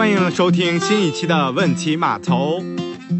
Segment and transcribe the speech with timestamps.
[0.00, 2.64] 欢迎收听新一期的问题码头。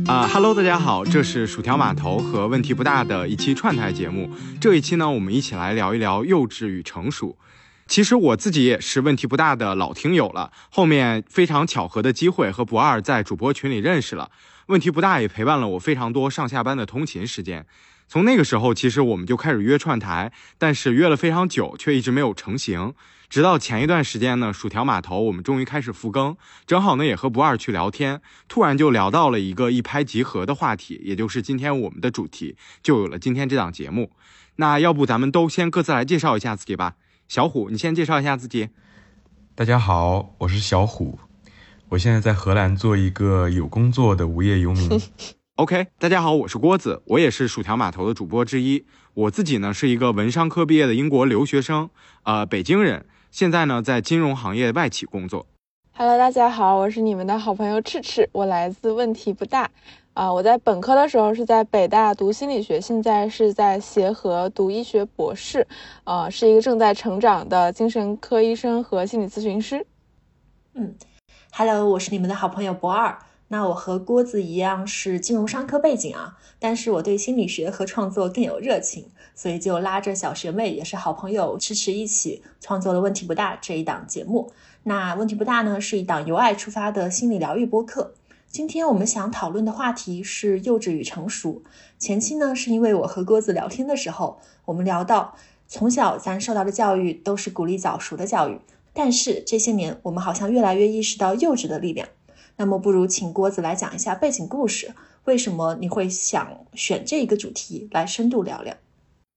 [0.06, 4.30] 啊哈喽，大家好，这是薯条码头和问题不大的一期串台节目。
[4.58, 7.36] 这一期呢，我们一起来聊一聊幼稚与成熟。
[7.86, 14.30] 其实我自己也是问题不大的老听友了，后面非常巧合的机会和不二在主播群里认识了。
[14.68, 17.66] 问题不大也陪伴了我非常多上下班的通勤时间。
[18.10, 22.92] 从那个时候，其实我们就开始约串台，但是约了非常久，却一直没有成型。
[23.28, 34.10] 直到前一段时间呢，薯条码头我们终于开始复更，正好呢也和不二去聊天，突然就聊到了一个一拍即合的话题，也就是今天我们的主题，就有了今天这档节目。
[34.56, 36.96] 那要不咱们都先各自来介绍一下自己吧。
[37.28, 38.70] 小虎，你先介绍一下自己。
[39.54, 41.20] 大家好，我是小虎，
[41.90, 44.88] 我现在在荷兰做一个有工作的无业游民。
[45.60, 48.86] OK，大家好，我是郭子，我也是薯条码头的主播之一。
[49.12, 51.90] 我自己呢是一个文商科毕业的英国留学生，
[52.22, 55.44] 呃，北京人，现在呢在金融行业外企工作。
[55.92, 59.70] Hello，大家好，我是你们的好朋友赤赤，我来自问题不大。
[60.14, 65.66] 啊，我在本科的时候是在北大读心理学，现在是在协和读医学博士，
[66.04, 69.86] 呃，是一个正在成长的精神科医生和心理咨询师。
[70.72, 70.94] 嗯
[71.52, 73.18] ，Hello，我是你们的好朋友博二。
[73.52, 84.52] 那我和郭子一样是金融商科背景啊，但是我对心理学和创作更有热情，所以就拉着小学妹也是好朋友迟迟一起创作了《问题不大》这一档节目。
[84.84, 88.14] 那《问题不大》呢是一档由爱出发的心理疗愈播客。
[88.46, 91.64] 今天我们想讨论的话题是幼稚与成熟。
[91.98, 95.34] 前期呢是因为我和郭子聊天的时候，我们聊到
[95.66, 98.60] 从小咱受到的教育都是鼓励早熟的教育，
[98.92, 102.08] 但是这些年我们好像越来越意识到幼稚的力量。
[102.60, 104.92] 那么，不如请郭子来讲一下背景故事，
[105.24, 108.74] 为什么你会想选这一个主题来深度聊聊？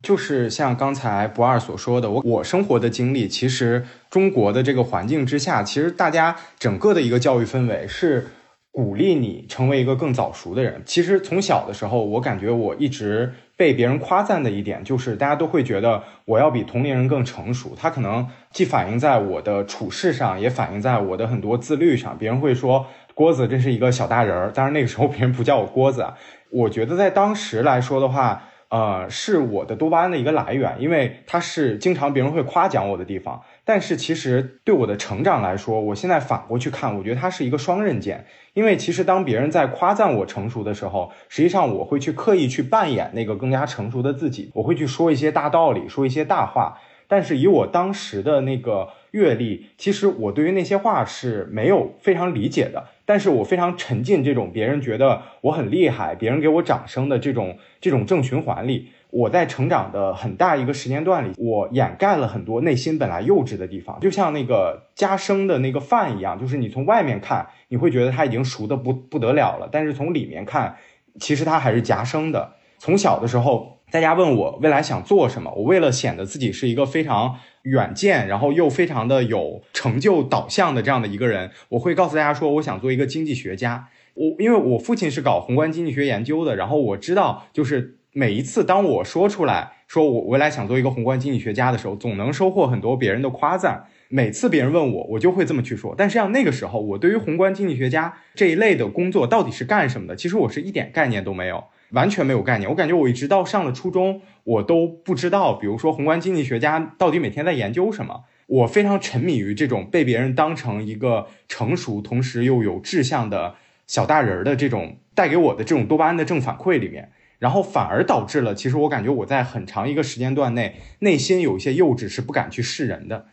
[0.01, 8.27] 就是像刚才不二所说的，我我生活的经历，其实中国的这个环境之下，其实大家整个的一个教育氛围是
[8.69, 10.83] 鼓励你成为一个更早熟的人。
[10.85, 13.35] 其实从小的时候，我感觉我一直。
[13.55, 17.75] 被别人夸赞的一点就是，大家都会觉得我要比同龄人更成熟。
[17.77, 22.17] 他可能既反映在我的处事上，也反映在我的很多自律上。
[22.17, 26.05] 别人会说郭子真是一个小大人儿，当然那个时候别人不叫我郭子。
[26.49, 33.41] 我觉得在当时来说的话，呃，是我的多巴胺的一个来源，因为它是经常别人会夸奖我的地方。
[33.65, 38.25] 但是其实对我的成长来说，我现在反过去看，我觉得它是一个双刃剑。
[38.53, 46.77] 因为其实当别人在夸赞我成熟的时候，实际上我会去刻意去扮演那个更加成熟的自己，我会去说一些大道理，说一些大话。
[47.07, 52.85] 但是以我当时的那个阅历，其实我对于那些话是没有非常理解的。
[53.05, 58.89] 但是我非常沉浸这种别人觉得我很厉害，别人给我掌声的这种这种正循环里。
[59.11, 70.77] 我在成长的很大一个时间段里，我掩盖了很多内心本来幼稚的地方，就像那个加生的那个饭一样，就是你从外面看，你会觉得它已经熟的不不得了了，但是从里面看，
[71.19, 72.53] 其实它还是夹生的。
[72.79, 83.89] 从小的时候，大家问我未来想做什么，我为了显得自己是一个非常远见，然后又非常的有成就导向的这样的一个人，我会告诉大家说，我想做一个经济学家。
[84.15, 87.99] 我因为我父亲是搞宏观经济学研究的，然后我知道就是。
[88.15, 93.87] 每一次当我说出来说我未来想做一个宏观经济学家的时候，总能收获很多别人的夸赞。
[94.07, 95.95] 每次别人问我，我就会这么去说。
[95.97, 102.69] 但是像那个时候，我对于宏观经济学家这一类的工作到底是干什么的，其实我是一点概念都没有，完全没有概念。
[102.69, 108.25] 我感觉我一直到上了初中，我都不知道，比如说宏观经济学家到底每天在研究什么。
[108.47, 113.55] 我非常沉迷于这种被别人当成一个成熟，同时又有志向的
[113.87, 117.11] 小大人的这种带给我的这种多巴胺的正反馈里面。
[117.39, 123.25] 然后反而导致了，其实我感觉我在很长一个时间段内，内心有一些幼稚，是不敢去示人的。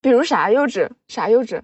[0.00, 0.88] 比如啥幼稚？
[1.08, 1.60] 啥幼稚？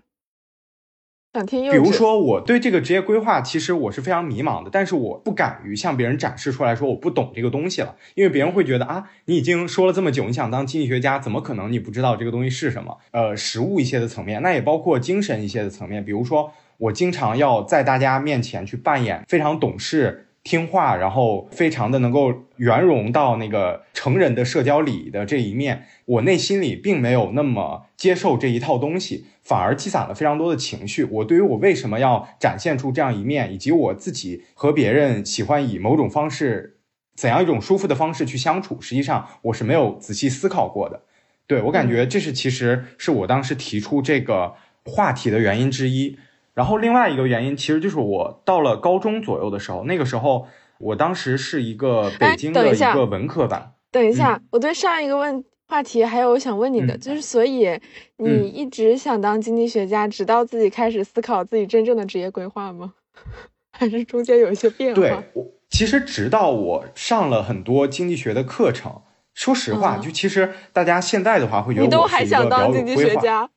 [1.37, 1.71] 想听。
[1.71, 12.97] 比如说，我对这个职业规划，其实我是非常迷茫的，但是我不敢于向别人展示出来说我不懂这个东西了，因为别人会觉得啊，你已经说了这么久，你想当经济学家，怎么可能你不知道这个东西是什么？
[13.11, 20.26] 呃，实物一些的层面，那也包括精神一些的层面，比如说我经常要在大家面前去扮演非常懂事。
[20.47, 31.03] 听话，然后非常的能够圆融到那个成人的社交礼仪的这一面，我内心里并没有那么接受这一套东西，反而积攒了非常多的情绪。
[31.03, 36.77] 我对于我为什么要展现出这样一面，以及我自己和别人喜欢以某种方式，
[37.17, 41.03] 怎样一种舒服的方式去相处，实际上我是没有仔细思考过的。
[41.49, 44.55] 对我感觉这是其实是我当时提出这个
[44.85, 46.17] 话题的原因之一。
[46.57, 50.47] 然后另外一个原因，其实就是我到了高中左右的时候，那个时候
[50.79, 53.75] 我当时是一个北京的一个文科班。
[53.93, 57.79] 等一下，我对上一个问话题还有我想问你的，就是所以
[58.17, 62.95] 你一直想当经济学家，直到自己开始思考自己真正的职业规划吗？
[63.71, 65.01] 还是中间有一些变化？
[65.03, 69.03] 对，我其实直到我上了很多经济学的课程，
[69.35, 73.51] 说实话，就其实大家现在的话会觉得我是一个比较有规划。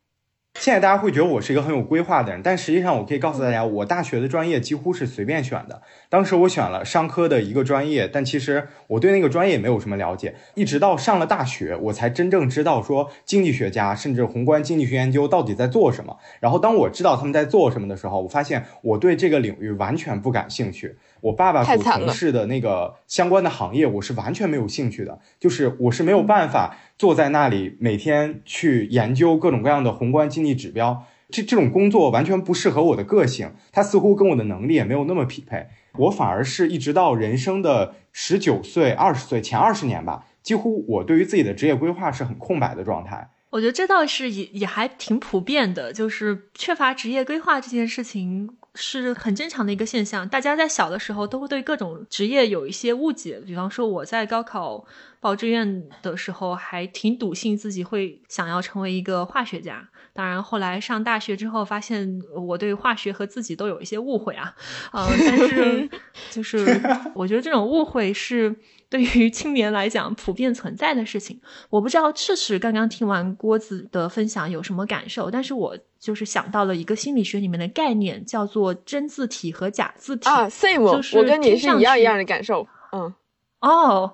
[0.55, 5.81] 现在大家会觉得我是一个很有规划的人，但实际上我可以告诉大家，我大学的专业几乎是随便选的。
[6.09, 10.35] 当时我选了商科的一个专业，但其实我对那个专业没有什么了解。
[10.55, 16.17] 一直到上了大学，我才真正知道说经济学家甚至宏观经济学研究到底在做什么。
[16.41, 20.97] 然后当我知道他们在做什么的时候，我发现我对这个领域完全不感兴趣。
[21.21, 25.19] 我爸爸所从事的那个相关的行业，我是完全没有兴趣的。
[25.39, 35.67] 就是我是没有办法坐在那里每天去研究各种各样的宏观经济指标，这这种工作完全不适合我的个性，它似乎跟我的能力也没有那么匹配。
[35.97, 43.29] 我反而是一直到人生的十九岁、二十岁前二十年吧，几乎我对于自己的职业规划是很空白的状态。
[43.51, 48.49] 我觉得这倒是也也还挺普遍的，就是缺乏职业规划这件事情。
[48.75, 53.41] 是很正常的一个现象，大家在小的时候都会对各种职业有一些误解。
[53.45, 54.85] 比方说，我在高考
[55.19, 59.89] 报志愿的时候，还挺笃信自己会想要成为一个化学家。
[60.13, 64.55] 当然，后来上大学之后，发现我对化学和自己都有一些误会啊，
[64.91, 65.89] 嗯，但是
[66.31, 66.81] 就是
[67.13, 68.55] 我觉得这种误会是。
[68.89, 71.39] 对于青年来讲，普遍存在的事情，
[71.69, 83.13] 我不知道赤赤刚刚听完郭子的分享有什么感受，但是我就是想到了一个心理学里面的概念，叫做真字体和假字体啊，same，我跟你是一样一样的感受，嗯，
[83.61, 84.11] 哦，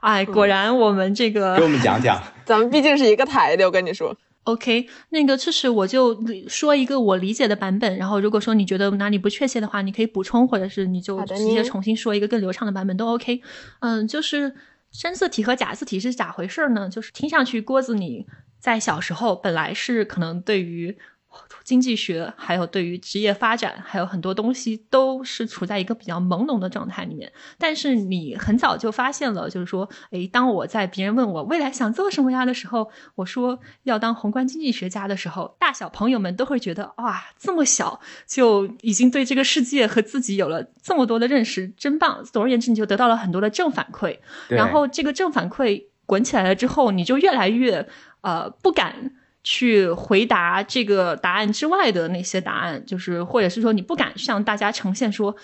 [0.00, 4.16] 哎，果然我们这个给我们讲讲， 咱们毕竟是一个台的，我跟你说。
[4.44, 6.18] OK，那个这是我就
[6.48, 13.42] 说一个我理解的版本，然后如果说你觉得哪里不确切的话，你可以补充，或者是你就直接重新说一个更流畅的版本都 OK。
[13.80, 14.54] 嗯，就是
[14.90, 16.88] 深色体和假字体是咋回事呢？
[16.88, 18.26] 就是听上去郭子你
[18.58, 20.96] 在小时候本来是可能对于。
[21.68, 27.30] 经济学还有对于职业发展，还有很多东西都是处在一个比较朦胧的状态里面。
[27.58, 42.24] 但是你很早就发现了，就是说，诶，当我在别人问我未来想做什么呀的时候，我说要当宏观经济学家的时候，大小朋友们都会觉得哇，这么小就已经对这个世界和自己有了这么多的认识，真棒。
[42.24, 44.18] 总而言之，你就得到了很多的正反馈。
[44.48, 47.86] 然后这个正反馈滚起来了之后，你就越来越
[48.22, 49.12] 呃不敢。
[49.44, 55.34] 去回答这个答案之外的那些答案，就是或者是说你不敢向大家呈现说，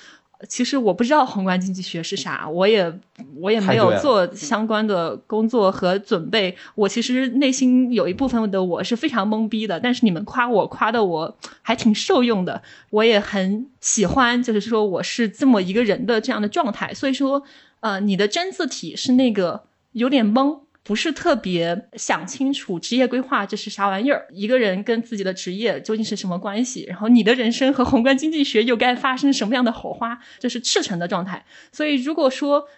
[0.48, 2.92] 其实我不知道宏观经济学是啥，我也
[3.36, 12.60] 我也没有做相关的工作和准备，我其实内心有一部分的我是非常懵逼的，但是你们夸我夸的我还挺受用的，
[12.90, 17.42] 我也很喜欢，就是说我是这么一个人的这样的状态，所以说，
[17.80, 19.62] 呃，你的真字体是那个
[19.92, 20.58] 有点懵。
[20.84, 31.44] 不是特别想清楚职业规划这是啥玩意儿，一个人跟自己的职业究竟是什么关系，然后你的人生和宏观经济学又该发生什么样的火花，这是赤诚的状态。
[31.72, 32.68] 所以如果说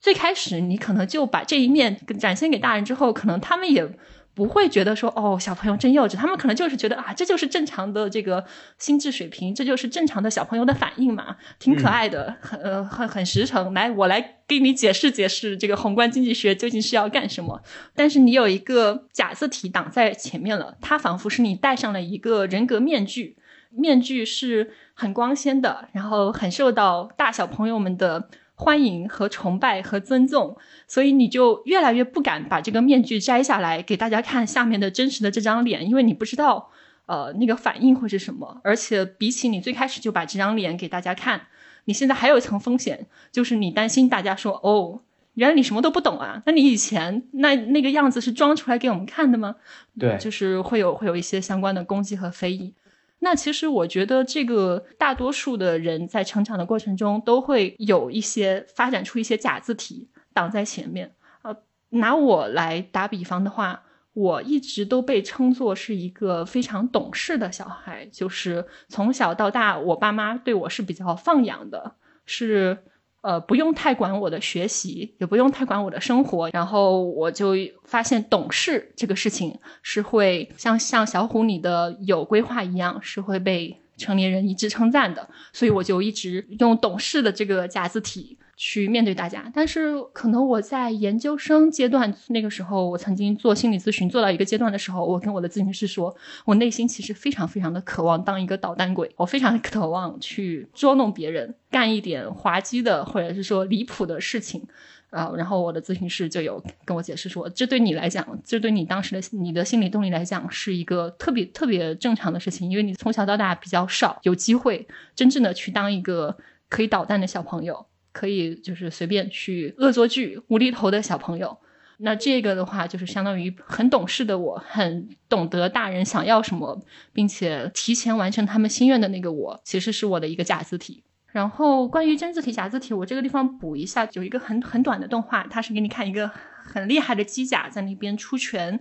[0.00, 3.86] 最开始你可能就把这一面展现给大人之后，可能他们也。
[4.34, 8.44] 不会觉得说哦，小朋友真幼稚，他们可能就是觉得啊，这就是正常的这个
[8.78, 13.72] 心智水平，这就是正常的小朋友的反应嘛，挺可爱的，很呃很很实诚。
[13.72, 17.62] 来，我来给你解释解释这个宏观经济学究竟是要干什么。
[17.94, 23.36] 但是你有一个假字体挡在前面了，它仿佛是你戴上了一个人格面具，
[23.70, 28.28] 面具是很光鲜的，然后很受到大小朋友们的。
[28.56, 30.56] 欢迎和崇拜和尊重，
[30.86, 36.70] 所以你就越来越不敢把这个面具摘下来给大家看下面的真实的这张脸，因为你不知道，
[37.06, 38.60] 呃，那个反应会是什么。
[38.62, 41.48] 而且比起你最开始就把这张脸给大家看，
[41.86, 45.00] 你现在还有一层风险，就是你担心大家说，哦，
[45.34, 46.40] 原来你什么都不懂啊？
[46.46, 49.56] 那你以前那那个样子是装出来给我们看的吗？
[49.98, 52.72] 对，就是会有会有一些相关的攻击和非议。
[53.20, 61.14] 那其实我觉得，这个大多数的人在成长的过程中，都会有一些发展出一些假字体挡在前面。
[61.42, 61.56] 呃，
[61.90, 71.94] 拿我来打比方的话，我一直都被称作是一个非常懂事的小孩，就是从小到大，我爸妈对我是比较放养的，
[72.26, 72.78] 是。
[73.24, 77.54] 呃，不用太管我的学习，也不用太管我的生活，然后我就
[77.84, 88.36] 发现懂事这个事情是会像像小虎你的有规划一样，是会被成年人一致称赞的，所以我就一直用懂事的这个假字体。
[88.56, 104.62] 去面对大家，但是可能我在研究生阶段那个时候，我曾经做心理咨询做到一个阶段的时候，我跟我的咨询师说，我内心其实非常非常的渴望当一个捣蛋鬼，我非常渴望去捉弄别人，干一点滑稽的或者是说离谱的事情。
[105.10, 116.36] 啊，然后我的咨询师就有跟我解释说，这对你来讲，这对你当时的你的心理动力来讲，是一个特别特别正常的事情，因为你从小到大比较少有机会真正的去当一个
[116.68, 121.58] 可以捣蛋的小朋友，可以就是随便去恶作剧、无厘头的小朋友。
[121.98, 126.80] 那这个的话，就是相当于很懂事的我，很懂得大人想要什么，
[127.12, 131.04] 并且提前完成他们心愿的那个我，其实是我的一个假字体。
[131.30, 138.78] 然后关于真字体、假字体，我这个地方补一下，有一个很很短的动画，它是给你看一个很厉害的机甲在那边出拳，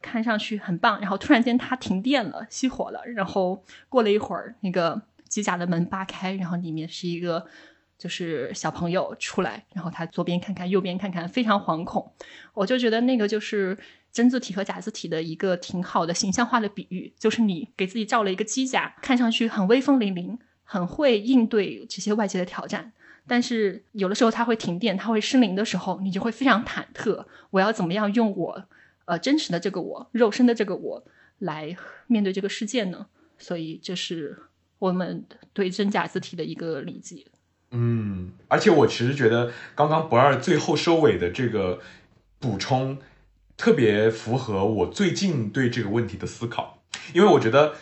[0.00, 1.00] 看上去很棒。
[1.00, 3.02] 然后突然间它停电了，熄火了。
[3.14, 7.46] 然后过了一会儿，那个机甲的门扒开，然后里面是一个
[8.04, 12.12] 就是小朋友出来，然后他左边看看，右边看看，非常惶恐。
[12.52, 13.78] 我就觉得那个就是
[14.12, 20.36] 真字体和假字体的一个挺好的形象化的比喻，就是你给自己造了一个机甲，看上去很威风凛凛。
[20.66, 22.90] 很会应对这些外界的挑战，
[23.26, 27.26] 但是有的时候它会停电，它会失灵的时候，你就会非常忐忑。
[27.50, 28.64] 我要怎么样用我，
[29.04, 31.04] 呃，真实的这个我，肉身的这个我
[31.38, 33.06] 来面对这个世界呢？
[33.38, 34.38] 所以这是
[34.78, 37.26] 我们对真假字体的一个理解。
[37.74, 41.80] 嗯，而且我其实觉得刚刚不二最后收尾的这个
[42.38, 42.96] 补充，
[43.56, 46.78] 特别符合我最近对这个问题的思考，
[47.12, 47.74] 因为我觉得。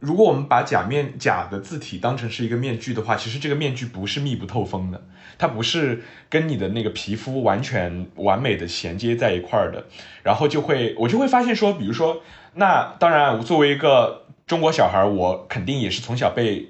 [0.00, 9.86] 如果我们把假面假的字体当成是一个面具的话，其实这个面具不是密不透风的，它不是跟你的那个皮肤完全完美的衔接在一块儿的，
[10.22, 12.22] 然后就会我就会发现说，比如说，
[12.54, 16.68] 那当然，我作为一个中国小孩，我肯定也是从小被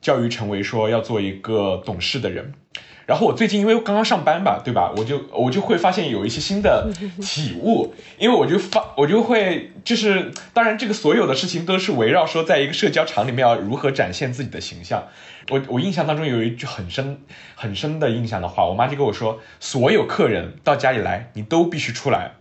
[0.00, 2.52] 教育成为说要做一个懂事的人。
[3.06, 4.92] 然后我最近因为刚刚上班吧，对吧？
[4.96, 6.88] 我就我就会发现有一些新的
[7.20, 15.08] 体悟，因为我就发我就会就是，当然这个所有的事情都是围绕说，在一个社交场里面要如何展现自己的形象。
[15.48, 17.22] 我我印象当中有一句很深
[17.56, 22.34] 很深的印象的话，我妈就跟我说，所有客人到家里来，你都必须出来，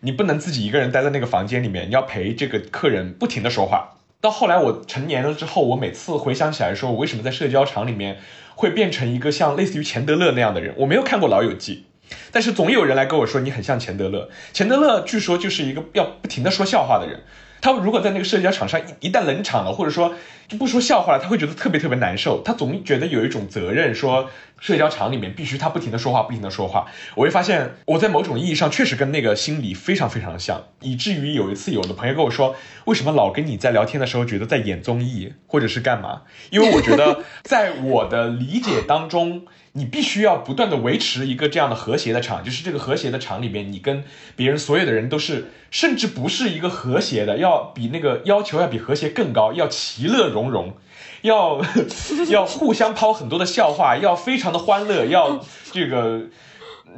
[0.00, 3.92] 你不能自己一个人待在那个房间里面，你要陪这个客人不停的说话。
[4.20, 8.18] 到后来我成年了之后，我每次回想起来说，我为什么在社交场里面。
[8.58, 10.72] 会变成一个像类似于钱德勒那样的人。
[10.78, 11.84] 我没有看过《老友记》，
[12.32, 14.30] 但是总有人来跟我说你很像钱德勒。
[14.54, 17.20] 钱德勒据说就是一个要不停的说笑话的人。
[17.60, 20.14] 他如果在那个社交场上一一旦冷场了，或者说
[20.48, 22.40] 就不说笑话了，他会觉得特别特别难受。
[22.42, 26.86] 他总觉得有一种责任，说社交场里面必须他不停的说话，不停的说话。
[27.14, 36.22] 我会发现我在某种意义上确实跟那个心理非常非常像，以至于有一次有的朋友跟我说，为什么老跟你在聊天的时候觉得在演综艺，或者是干嘛？
[36.50, 39.46] 因为我觉得在我的理解当中。
[39.76, 44.02] 你必须要不断的维持一个这样的和谐的场，就是这个和谐的场里面，你跟
[44.34, 50.72] 别人所有的人都是，甚至不是一个和谐的，要比那个要求要比和谐更高，要其乐融融，
[51.20, 51.60] 要
[52.32, 56.22] 要互相抛很多的笑话，要非常的欢乐，要这个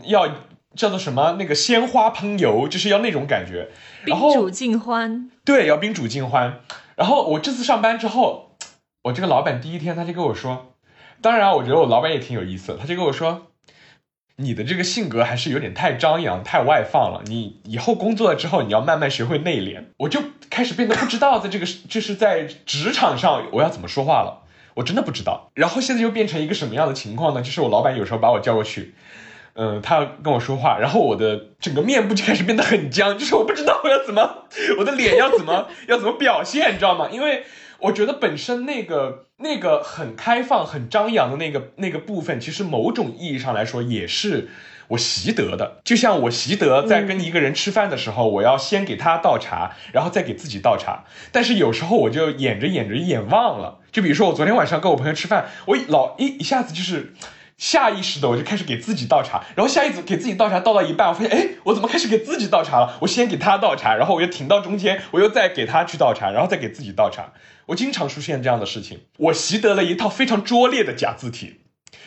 [0.04, 0.28] 要
[0.76, 3.70] 叫做什么那个鲜花喷油，就是要那种感觉，
[4.04, 6.61] 宾主尽欢，对，要宾主尽欢。
[6.94, 8.52] 然后我这次上班之后，
[9.02, 10.75] 我这个老板第一天他就跟我说。
[11.20, 13.48] 当然，我觉得我老板也挺有意思的，他就跟我说
[14.37, 17.22] ：“你的这个性格还是有点太张扬、太外放了。
[17.26, 24.44] 你以后工作了之后，你要慢慢学会内敛。”我就开始变得不知道在这个 就是在职场上我要怎么说话了，
[24.75, 25.50] 我真的不知道。
[25.54, 27.42] 然后现在又变成一个什么样的情况呢？
[27.42, 28.94] 就是我老板有时候把我叫过去，
[29.54, 34.44] 嗯，他跟我说话，然后我的整个面部就开始变得很僵，就是我不知道我要怎么，
[34.78, 37.08] 我的脸要怎么要怎么表现，你知道吗？
[37.10, 37.44] 因为。
[37.80, 44.49] 我觉得本身那个那个很开放、很张扬的那个那个部分，其实某种意义上来说也是
[44.88, 45.80] 我习得的。
[45.85, 51.04] 就像我习得在跟一个人吃饭的时候，我要先给他倒茶，然后再给自己倒茶。
[51.30, 53.78] 但是有时候我就演着演着演忘了。
[53.92, 57.14] 就比如说我昨天晚上跟我朋友吃饭，我老一一下子就是。
[57.58, 62.96] 下意识的我就开始给自己倒茶，然后下意识给自己倒茶倒到一半，我发现哎，我怎么开始给自己倒茶了？
[63.00, 67.32] 我先给他倒茶，然后我又停到中间，我又再给他去倒茶，然后再给自己倒茶。
[67.66, 69.00] 我经常出现这样的事情。
[69.18, 71.56] 我习得了一套非常拙劣的假字体，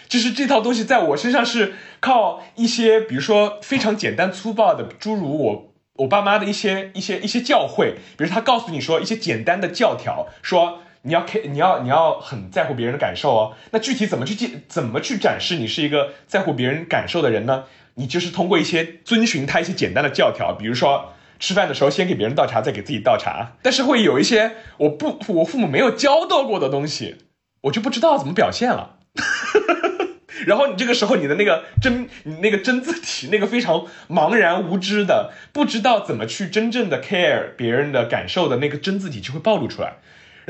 [0.08, 10.80] 就是这套东西在我身上是靠一些，比如说非常简单粗暴的，诸如我我爸妈的一些一些一些教诲，比如他告诉你说一些简单的教条，说。
[11.04, 13.56] 你要 K，你要你要很在乎别人的感受哦。
[13.72, 17.64] 那具体怎么去介，怎么去展示你是一个在乎别人感受的人呢？
[17.96, 23.54] 你就是通过一些遵循他一些简单的教条，比如说吃饭的时候先给别人倒茶，再给自己倒茶。
[23.62, 27.18] 但是会有一些我不我父母没有教到过的东西，
[27.62, 28.98] 我就不知道怎么表现了。
[30.46, 39.96] 然后你这个时候你的那个真你那个真字体那个非常茫然无知的，不知道怎么去真正的 care 别人的感受的那个真字体就会暴露出来。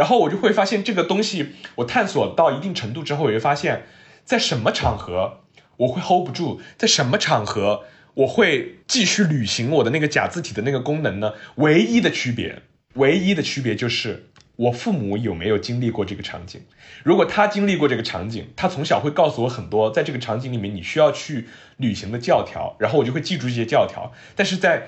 [0.01, 3.83] 然后我就会发现这个东西，我探索到一定程度之后，我会发现，
[4.25, 5.41] 在什么场合
[5.77, 7.83] 我会 hold 不住，在什么场合
[8.15, 11.33] 我会继续履行我的那个假字体的那个功能呢？
[11.57, 12.63] 唯一的区别，
[12.95, 16.59] 唯一的区别就是我父母有没有经历过这个场景。
[17.03, 24.11] 如果他经历过这个场景，他从小会告诉我很多在这个场景里面你需要去履行的教条，然后我就会记住这些教条。
[24.35, 24.87] 但是在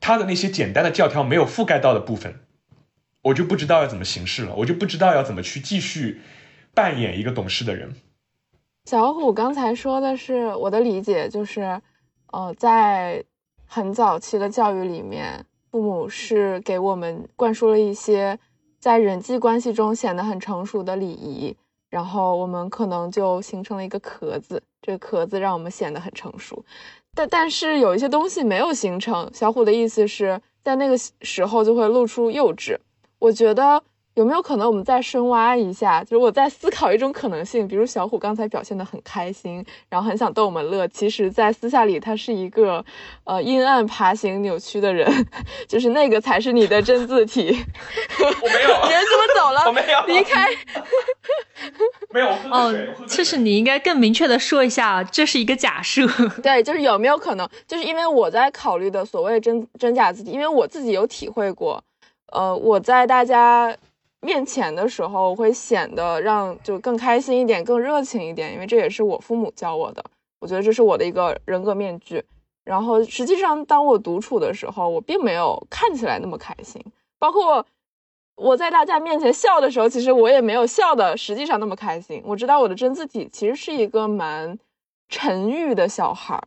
[0.00, 2.40] 他的那些简单的教条没有覆盖到的部分，
[3.28, 6.20] 我就不知道要怎么行事了，我就不知道要怎么去继续
[6.74, 7.94] 扮演一个懂事的人。
[8.86, 11.78] 小虎刚才说的是我的理解，就是，
[12.32, 13.22] 呃，在
[13.66, 18.38] 很早期的教育里面，父母是给我们灌输了一些
[18.80, 21.54] 在人际关系中显得很成熟的礼仪，
[21.90, 26.64] 然后我们可能就形成了一个壳子，这个壳子让我们显得很成熟。
[27.14, 29.30] 但但是有一些东西没有形成。
[29.34, 32.78] 小虎的意思是在那个时候就会露出幼稚。
[33.18, 33.82] 我觉得
[34.14, 36.02] 有没有可能我们再深挖一下？
[36.02, 42.84] 就是我在思考一种可能性，比如小虎刚才表现的很开心，然后很想逗我们乐，其实，在私下里他是一个
[43.24, 45.08] 呃阴暗爬行扭曲的人，
[45.68, 47.64] 就是那个才是你的真字体。
[48.18, 49.62] 我没有，人怎么走了？
[49.66, 50.48] 我没有离开。
[52.10, 52.88] 没有，哦个水。
[52.88, 56.04] 我喝，个其实你应该更明确的说一下，这是一个假设。
[56.42, 61.82] 对，就是有没有可能，就是因为我在考虑的所谓真真假字体，因为我自己有体会过，
[62.32, 63.76] 呃，我在大家
[64.20, 70.04] 面前的时候，会显得让就更开心一点，更热情一点，因为这也是我父母教我的，
[70.40, 72.24] 我觉得这是我的一个人格面具。
[72.64, 76.84] 然后实际上，当我独处的时候，我并没有看起来那么开心，
[77.18, 77.64] 包括
[78.34, 82.22] 我在大家面前笑的时候，其实我也没有笑的实际上那么开心。
[82.26, 84.58] 我知道我的真字体其实是一个蛮
[85.08, 86.38] 沉郁的小孩，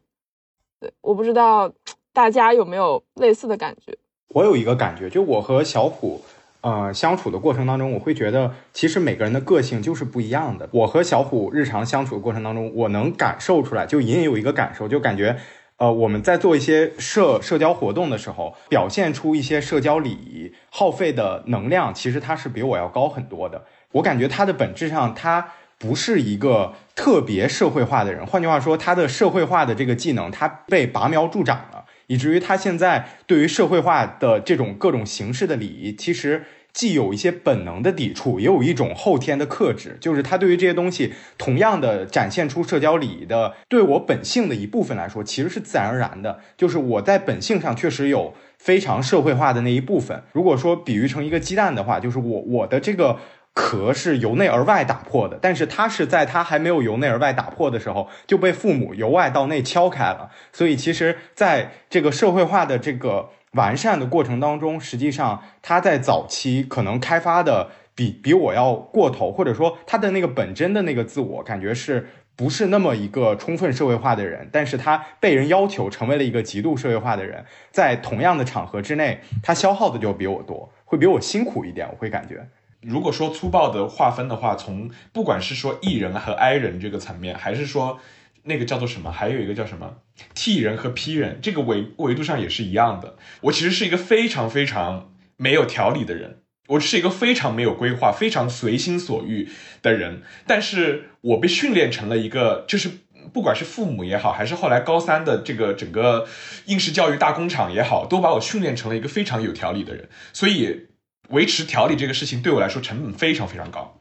[0.79, 1.71] 对，我不知道
[2.13, 3.97] 大家有没有类似的感觉。
[4.33, 6.23] 我有一个感觉，就我和小虎，
[6.61, 10.69] 呃，相处的过程当中，我会觉得其实每个人的个性就是不一样的。
[10.71, 15.35] 我和小虎日常相处的过程当中，我能感受出来，就隐隐有一个感受，就感觉，
[15.77, 23.65] 呃，我们在做一些社社交活动的时候，表现出一些社交礼仪，耗费的能量，其实他是比我要高很多的。
[23.91, 28.25] 我感觉他的本质上，他不是一个特别社会化的人。
[28.25, 31.80] 换句话说，他的社会化的这个技能，他被拔苗助长了。
[32.11, 36.43] 以至于他现在对于社会化的这种各种形式的礼仪，其实
[36.73, 50.21] 既有一些本能的抵触，也有一种后天的克制，就是他对于这些东西同样的展现出社交礼仪的，对我本性的一部分来说，其实是自然而然的，就是我在本性上确实有非常社会化的那一部分。
[50.33, 53.17] 如果说比喻成一个鸡蛋的话，就是我我的这个。
[53.53, 60.31] 壳是由内而外打破的，但是他是在他还没有由内而外打破的时候就被父母由外到内敲开了。
[60.53, 74.49] 所以其实，在这个社会化的这个完善的过程当中，实际上他在早期可能开发的比比我要过头，或者说他的那个本真的那个自我，感觉是不是那么一个充分社会化的人？
[74.53, 82.47] 但是他被人要求成为了一个极度社会化的人，在同样的场合之内，他消耗的就比我多，会比我辛苦一点，我会感觉。
[82.81, 87.99] 如果说粗暴的划分的话，从不管是说 E 人和 I 人这个层面，还是说
[88.43, 89.97] 那个叫做什么，还有一个叫什么
[90.33, 93.15] T 人和 P 人，这个维维度上也是一样的。
[93.41, 99.49] 我其实是一个非常非常没有条理的人，我是一个非常没有规划、非常随心所欲
[99.81, 102.89] 的人，但是我被训练成了一个就是。
[103.33, 106.27] 不管是父母也好，还是后来高三的这个整个
[106.65, 110.09] 应试教育大工厂也好，都把我训练成了一个非常有条理的人。
[110.33, 110.87] 所以，
[111.31, 113.97] 维持调理这个事情对我来说成本非常非常高。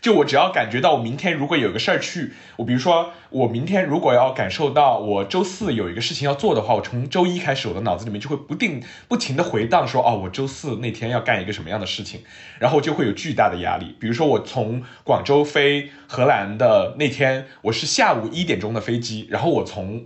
[0.00, 12.22] 就我只要感觉到我明天如果有个事儿去，我比如说我明天如果要感受到我周四有一个事情要做的话，我从周一开始我的脑子里面就会不定不停的回荡说哦，我周四那天要干一个什么样的事情，
[12.58, 13.96] 然后就会有巨大的压力。
[13.98, 20.04] 比如说我从广州飞荷兰的那天，我是下午一点钟的飞机，然后我从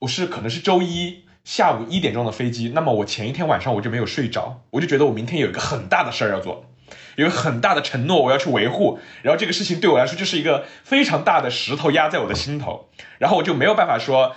[0.00, 1.25] 我是可能是周一。
[1.46, 6.64] 下午一点钟的飞机，那么我前一天晚上我就没有睡着，我就觉得我明天有一个很大的事儿要做，
[7.14, 14.34] 有很大的承诺我要去维护，然后这个事情对我来说就是一个非常大的石头压在我的心头，然后我就没有办法说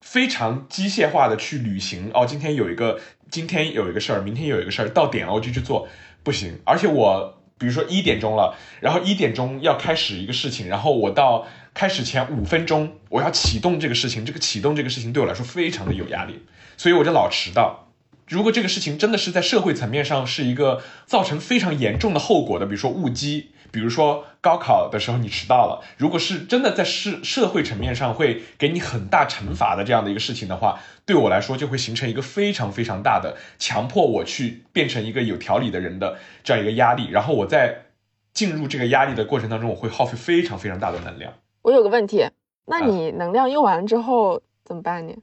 [0.00, 2.12] 非常机械化的去履行。
[2.14, 5.88] 哦，今天有一个，今天有一个事儿，明天有一个事儿，到点了我就去做，
[6.22, 6.60] 不行。
[6.64, 16.44] 而且我比如说一点钟了，然后一点钟要开始一个事情，然后我到开始前五分钟我要启动这个事情，这个启动这个事情对我来说非常的有压力，
[16.76, 17.88] 所以我就老迟到。
[18.28, 37.86] 如果这个事情真的是在社会层面上是一个造成非常严重的后果的，比如说误机，比如说高考的时候你迟到了，如果是真的在社社会层面上会给你很大惩罚的这样的一个事情的话，对我来说就会形成一个非常非常大的强迫我去变成一个有条理的人的这样一个压力，然后我在
[38.32, 41.34] 进入这个压力的过程当中，我会耗费非常非常大的能量。
[41.62, 42.28] 我有个问题，
[42.66, 45.14] 那你能量用完之后怎么办呢？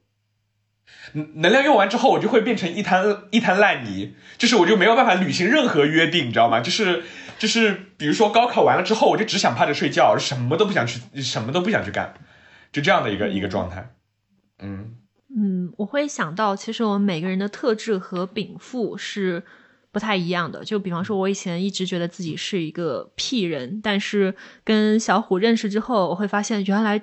[1.14, 6.62] 能量用完之后，我就会变成一滩一滩烂泥，就是我就没有办法履行任何约定，你知道吗？
[6.62, 7.04] 就是
[7.38, 12.16] 就是，比如说高考完了之后，我就只想趴着睡觉，什么都不想去，什么都不想去干，
[12.72, 13.94] 就这样的一个一个状态。
[14.62, 14.96] 嗯
[15.36, 19.44] 嗯，我会想到，其实我们每个人的特质和禀赋是
[19.92, 20.64] 不太一样的。
[20.64, 27.02] 就比方说，我以前一直觉得自己是一个屁人，但是跟小虎认识之后，我会发现原来。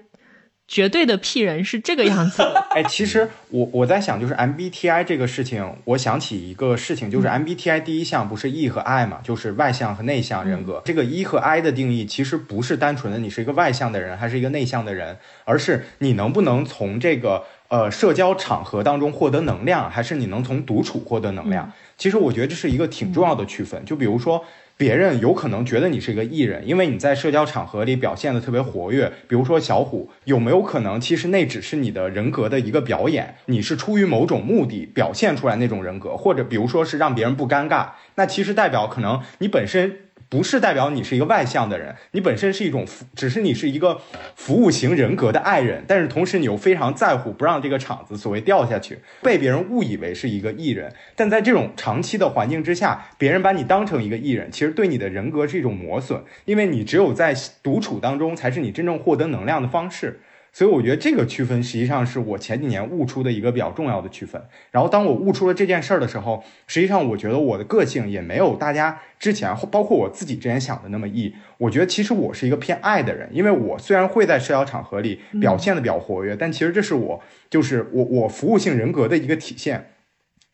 [0.69, 2.43] 绝对的 P 人是这个样子。
[2.75, 10.83] 哎，其实我我在想，就是 MBTI 这个事情，我想起一个事情，就是 MBTI 第一项不是 E 和 I 嘛，就是外向和内向人格。
[10.85, 21.73] 这个 E 和 I 的定义其实不是单纯的你是一个外向的人还是一个内向的人，而是你能不能从这个呃社交场合当中获得能量，还是你能从独处获得能量。
[21.97, 23.85] 其实我觉得这是一个挺重要的区分。
[23.85, 24.45] 就比如说。
[24.79, 29.11] 别人有可能觉得你是一个艺人，因为你在社交场合里表现的特别活跃。
[29.27, 33.37] 比如说小虎，有没有可能其实那只是你的人格的一个表演？
[33.47, 40.01] 你是出于某种目的表现出来那种人格，或者比如说是让别人不尴尬，那其实代表可能你本身。
[40.29, 44.01] 不是代表你是一个外向的人，你本身是一种服，只是你是一个
[44.35, 50.93] 服务型人格的爱人，但是同时你又非常在乎不让这个场子所谓掉下去，被别人误以为是一个艺人。
[51.15, 60.21] 但在这种长期的环境之下，别人把你当成一个艺人，其实对你的人格是一种磨损，因为你只有在独处当中，才是你真正获得能量的方式。
[60.57, 64.43] 所以我觉得这个区分实际上是我前几年悟出的一个比较重要的区分。
[64.71, 71.35] 然后当我悟出了这件事儿的时候，实际上我觉得我的个性也没有大家之前，包括我自己之前想的那么异。
[71.59, 79.91] 我觉得其实我是一个偏爱的人，因为我虽然会在社交场合里表现的比较活跃，但其实这是我就是我我服务性人格的一个体现。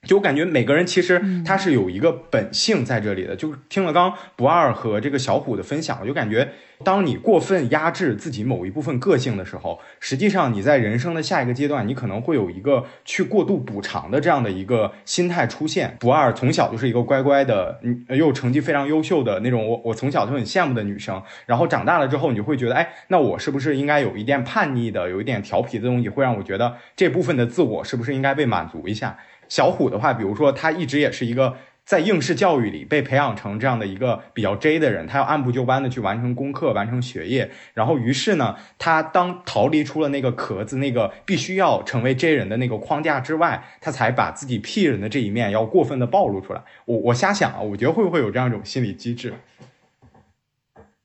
[0.07, 3.37] 就我感觉每个人其实他是有一个本性在这里的。
[3.37, 6.49] 就听了刚不二和这个小虎的分享，我就感觉。
[6.85, 15.97] 当你过分压制自己某一部分个性的时候，实际上你在人生的下一个阶段，你可能会有一个去过度补偿的这样的一个心态出现。
[16.01, 21.23] 不二从小就是一个乖乖的，又成绩非常优秀的那种，我我从小就很羡慕的女生。
[21.47, 29.17] 然后长大了之后，你就会觉得，哎，那我是不是应该有一点叛逆的，有一点调皮的东西，会让我觉得这部分的自我是不是应该被满足一下？
[29.53, 31.59] 小虎的话，比如说他一直也是一个。
[31.85, 37.51] 在应试教育里被培养成这样的一个比较 J 的人，他要按部就班的去完成功课、完成学业。
[37.75, 46.63] 然后，于是呢，他当逃离出了那个壳子、那个必须要成为 J 人的那个框架之外，他才把自己 P 人的这一面要过分的暴露出来。
[46.85, 49.35] 我我瞎想啊，我觉得会不会有这样一种心理机制？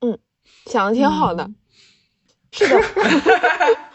[0.01, 0.19] 嗯，
[0.67, 1.49] 想的挺好的。
[2.51, 2.79] 是的。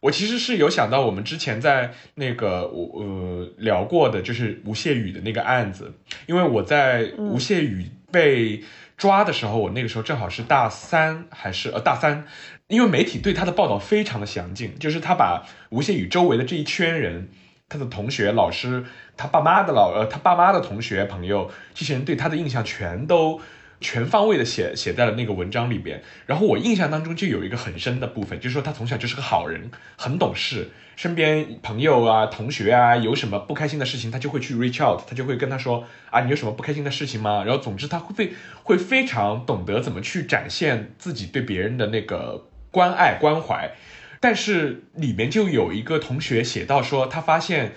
[0.00, 5.92] 我其实是有想到我们之前在那个我呃聊过的，就是吴谢宇的那个案子，
[6.26, 8.62] 因为我在吴谢宇被
[8.96, 12.24] 抓的时候，我那个时候正好是大三还是呃大三，
[12.68, 17.28] 因为媒体对他的报道非常的详尽，就是他把吴谢宇周围的这一圈人，
[17.68, 18.84] 他的同学、老师、
[19.18, 23.40] 他爸妈的老呃他爸妈的同学朋友，这些人对他的印象全都。
[23.80, 37.42] 全方位的写写在了那个文章里边，然后我印象当中就有一个很深的部分，就是说他从小就是个好人，很懂事，身边朋友啊、同学啊有什么不开心的事情，他就会去 reach out，他就会跟他说啊，你有什么不开心的事情吗？
[37.44, 43.72] 然后总之他会会非常懂得怎么去展现自己对别人的那个关爱关怀，
[44.20, 47.72] 但是里面就有一个同学写到说，他发现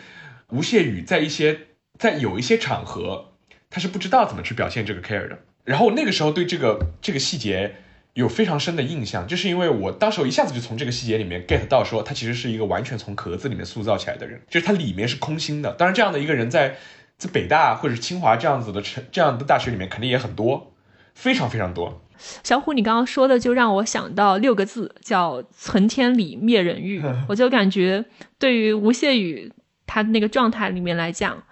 [0.49, 1.61] 吴谢宇在一些
[1.97, 3.35] 在有一些场合，
[3.69, 5.39] 他是不知道怎么去表现这个 care 的。
[5.63, 7.75] 然后那个时候对这个这个细节
[8.13, 15.71] 有非常深的印象，就是因为我当时一下子就从这个细节里面 get 到，说他其实是一个完全从壳子里面塑造起来的人，就是他里面是空心的。
[15.73, 16.75] 当然，这样的一个人在
[17.17, 20.73] 在北大或者清华这样子的城这样的大学里面肯定也很多，
[21.15, 22.01] 非常非常多。
[22.43, 27.01] 小虎，你刚刚说的就让我想到六个字，叫“存天理，灭人欲”。
[27.29, 28.05] 我就感觉
[28.37, 29.51] 对于吴谢宇
[29.87, 31.43] 他那个状态里面来讲。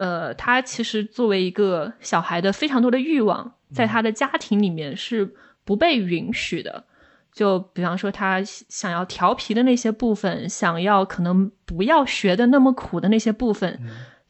[0.00, 6.82] 呃，他其实作为一个小孩的非常多的欲望，在他的家庭里面是不被允许的。
[7.30, 13.78] 就比方说，他想要调皮的那些部分，想要可能不要学的那么苦的那些部分，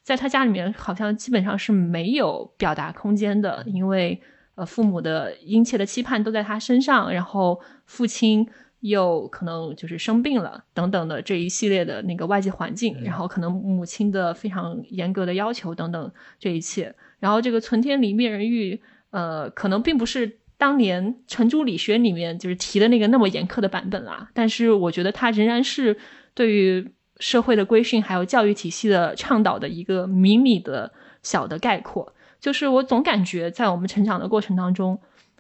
[0.02, 4.20] 在他家里面好像基本上是没有表达空间的，因为
[4.56, 8.48] 呃，父母的殷切的期盼都在他身上，然后父亲。
[8.81, 25.99] 又可能就是生病了等等的这一系列的那个外界环境，然后可能母亲的非常严格的要求等等这一切，然后这个存天理灭人欲，呃，可能并不是当年程朱理学里面就是提的那个那么严苛的版本啦，但是我觉得它仍然是
[26.33, 30.90] 对于社会的规训还有教育体系的倡导的一个迷你的
[31.23, 34.99] 小的概括，就是我总感觉在我们成长的过程当中，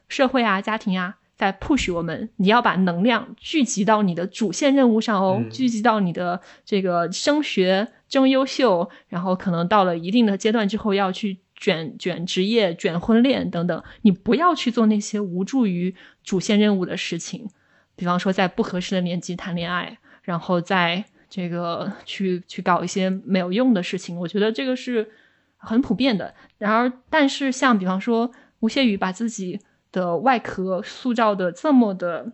[0.08, 1.16] 社会啊，家庭啊。
[1.40, 17.48] 在 push 我们，你要把能量聚集到你的主线任务上哦，嗯聚集到你的这个升学、争优秀，然后可能到了一定的阶段之后要去卷卷职业、卷婚恋等等，你不要去做那些无助于主线任务的事情，
[17.96, 25.10] 比方说在不合适的年纪谈恋爱，然后在这个去去搞一些没有用的事情，我觉得这个是
[25.56, 26.34] 很普遍的。
[26.58, 29.58] 然而，但是像比方说吴谢宇把自己
[29.92, 32.32] 的外壳塑造的这么的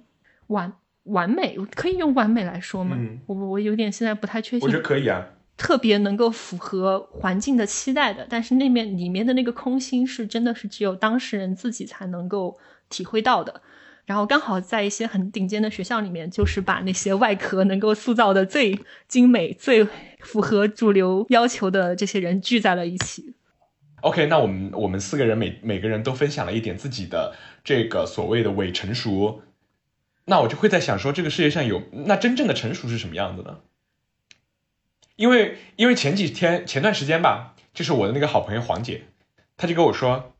[0.48, 0.72] 完
[1.04, 2.96] 完美，可以用完美来说吗？
[2.98, 4.82] 嗯我我有点现在不太确信我觉得。
[4.82, 5.26] 可以啊。
[5.58, 12.58] 特别能够符合环境的期待的，但是那面里面的那个空心是真的是只有当事人自己才能够
[12.90, 13.62] 体会到的。
[14.04, 19.82] 然后刚好在一些很顶尖的学校里面，就是把那些外壳能够塑造的最精美、最
[20.20, 23.34] 符合主流要求的这些人聚在了一起。
[24.02, 29.42] OK，那我们我们四个人每每个人都分享了一点自己的这个所谓的伪成熟，
[30.26, 33.58] 那我就会在想说，这个世界上有那真正的成熟是什么样子呢？
[35.16, 39.04] 因为因为前几天前段时间吧，就是我的那个好朋友黄姐，
[39.56, 40.34] 她就跟我说，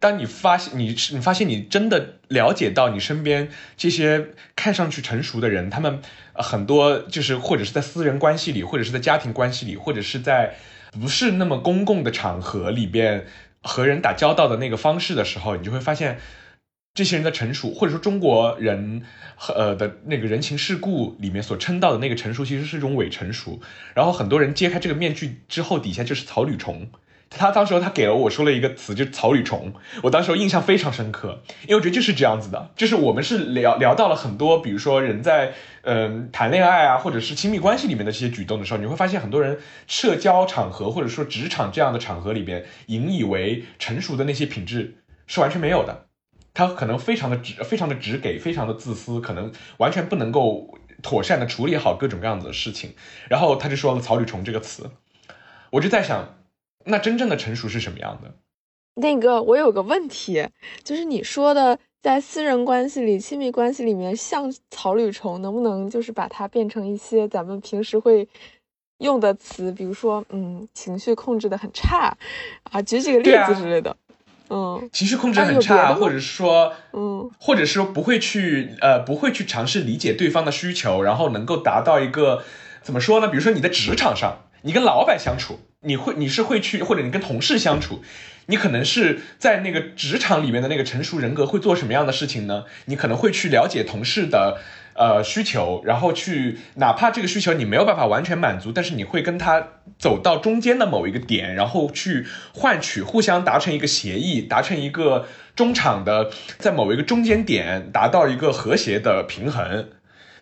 [0.00, 6.02] 当你发现你你发现你真的了解到你身边这些看上去成熟的人，他们
[6.34, 10.56] 很多就是或者是在私人关系里，或者是在家庭关系里，或者是在
[10.92, 13.26] 不是那么公共的场合里边
[13.62, 16.18] 和人打交道的那个方式的时候，你就会发现
[16.94, 19.02] 这些人的成熟，或者说中国人
[19.54, 23.60] 呃的那个人情世故里面所称道的那个成熟，其实是一种伪成熟。
[23.94, 26.90] 然后很多人揭开这个面具之后，底下就是草履虫。
[27.30, 29.72] 他当时他给了我说了一个词，就是草履虫。
[30.02, 46.06] 我当时印象非常深刻，因为我觉得就是这样子的，就是我们是聊聊到了很多，比如说人在嗯、谈恋爱啊，或者是亲密关系里面的这些举动的时候，你会发现很多人社交场合或者说职场这样的场合里边，引以为成熟的那些品质是完全没有的。
[46.52, 52.92] 他可能非常的直，非常的直给，非常的自私，可能完全不能够妥善的处理好各种各样子的事情。
[53.28, 54.90] 然后他就说了“草履虫”这个词，
[55.70, 56.39] 我就在想，
[56.84, 58.34] 那真正的成熟是什么样的？
[58.94, 60.46] 那个，我有个问题，
[60.82, 68.28] 就是你说的在私人关系里、亲密关系里面像草履虫，能不能就是把它变成一些咱们平时会
[68.98, 72.16] 用的词，比如说，嗯，情绪控制的很差
[72.64, 73.96] 啊，举几个例子之类的。
[74.52, 82.42] 嗯情绪控制啊很差，或者是说，嗯或者是说不会去呃不会去尝试理解对方的需求，然后能够达到一个
[82.82, 83.28] 怎么说呢？
[83.28, 88.02] 比如说你在职场上，你跟老板相处，你会你是会去，或者你跟同事相处，
[88.46, 92.64] 你可能是在那个职场里面的那个成熟人格会做什么样的事情呢？
[92.84, 94.58] 你可能会去了解同事的
[94.94, 109.88] 呃需求，然后去哪怕这个需求你没有办法完全满足，但是你会跟他走到中间的某一个点，然后去换取互相达成一个协议，达成一个中场的，在某一个中间点达到一个和谐的平衡。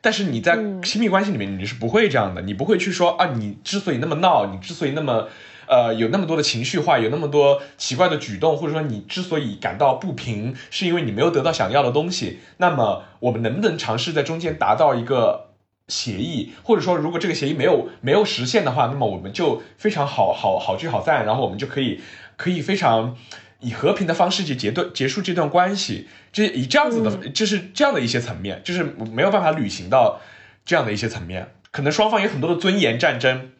[0.00, 5.28] 但是你在嗯亲密关系里面，你是不会这样的，你不会去说啊，你之所以那么闹，你之所以那么
[5.66, 12.38] 呃有那么多的情绪化，有那么多奇怪的举动，或者说你之所以感到不平，是因为你没有得到想要的东西。
[12.58, 15.50] 那么我们能不能尝试在中间达到一个
[15.88, 22.00] 协议，或者说如果这个协议没有没有实现的话，那么我们就非常好好好聚好散，然后我们就可以
[22.36, 23.16] 可以非常。
[23.60, 30.20] 以和平的方式去结对结束这段关系，这以这样子的，就是这样的一些层面，就是没有办法履行到
[30.64, 33.52] 这样的一些层面，可能双方有很多的尊严战争。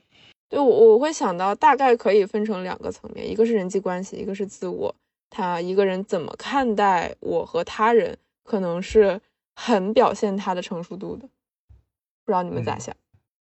[0.49, 4.95] 对，我我会想到大概可以分成两个层面，一个是人际关系，一个是自我。
[5.31, 9.21] 他一个人怎么看待我和他人，可能是
[9.55, 11.29] 很表现他的成熟度的。
[12.25, 12.97] 不知道你们咋嗯想？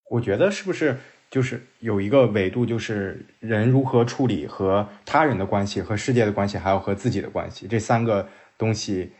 [0.10, 0.98] 我觉得是不是
[1.30, 9.12] 就是有一个维度，就是人如何处理和他人的关系、和世界的关系，还有和自己的关系这三个东西。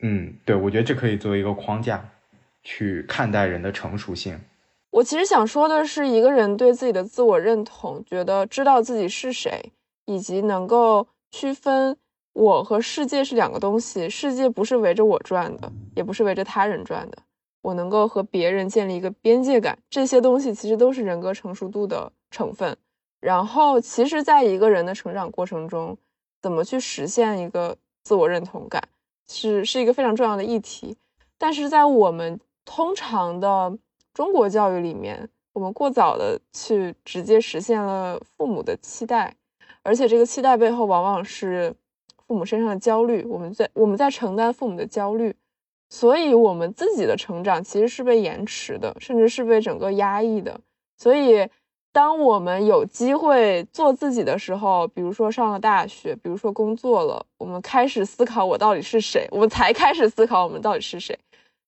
[0.00, 2.06] 嗯，对，我觉得这可以作为一个框架
[2.62, 4.38] 去看待人的成熟性。
[4.90, 9.72] 我其实想说的是，一个人对自己的自我认同，觉得知道自己是谁，
[10.04, 11.96] 以及能够区分
[12.34, 14.10] 我和世界是两个东西。
[14.10, 17.18] 世界不是围着我转的，也不是围着他人转的。
[17.62, 22.76] 我能够和别人建立一个边界感，这些东西其实都是人格成熟度的成分。
[23.20, 25.96] 然后，其实，在一个人的成长过程中，
[26.42, 28.82] 怎么去实现一个自我认同感，
[29.28, 30.96] 是是一个非常重要的议题。
[31.38, 33.78] 但是在我们通常的
[34.12, 39.36] 中国教育里面，我们过早的去直接实现了父母的期待，
[39.84, 41.72] 而且这个期待背后往往是
[42.26, 45.32] 父母身上的焦虑，我们在我们在承担父母的焦虑，
[45.92, 50.58] 所以我们自己的成长其实是被延迟的，甚至是被整个压抑的。
[50.96, 51.46] 所以
[51.92, 61.18] 当我们有机会做自己的时候，比如说上了大学，比如说工作了，我们开始思考我到底是谁，我们才开始思考我们到底是谁，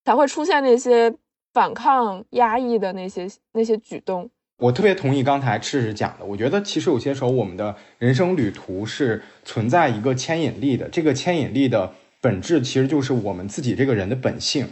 [0.07, 1.15] 才会出现那些
[1.53, 4.31] 反抗压抑的那些那些举动。
[4.57, 11.93] 我特别同意刚才赤赤讲的，我觉得其实有些时候我们的人生旅途是存在一个牵引力的，这个牵引力的
[12.25, 14.67] 本质其实就是我们自己这个人的本性。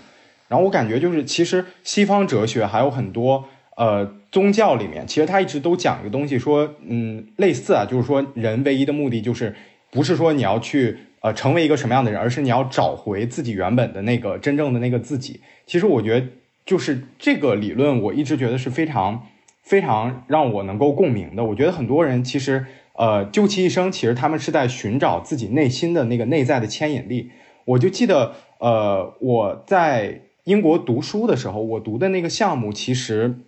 [0.49, 3.45] 然后我感觉就是，其实西方哲学还有很多。
[3.75, 9.55] 呃，宗教里面其实他一直都讲一个东西，说，嗯，类似啊，就是说人唯一的目的就是，
[9.91, 15.41] 不是说你要去呃成为一个什么样的人，而是你要找回自己原本的那个真正的那个自己。
[15.67, 16.27] 其实我觉得
[16.67, 19.27] 就是这个理论，我一直觉得是非常
[19.63, 21.43] 非常让我能够共鸣的。
[21.43, 27.31] 我觉得很多人其实呃究其一生，其实他们是在寻找自己内心的那个内在的牵引力。
[27.65, 33.41] 我就记得呃我在英国读书的时候，我读的那个项目其实。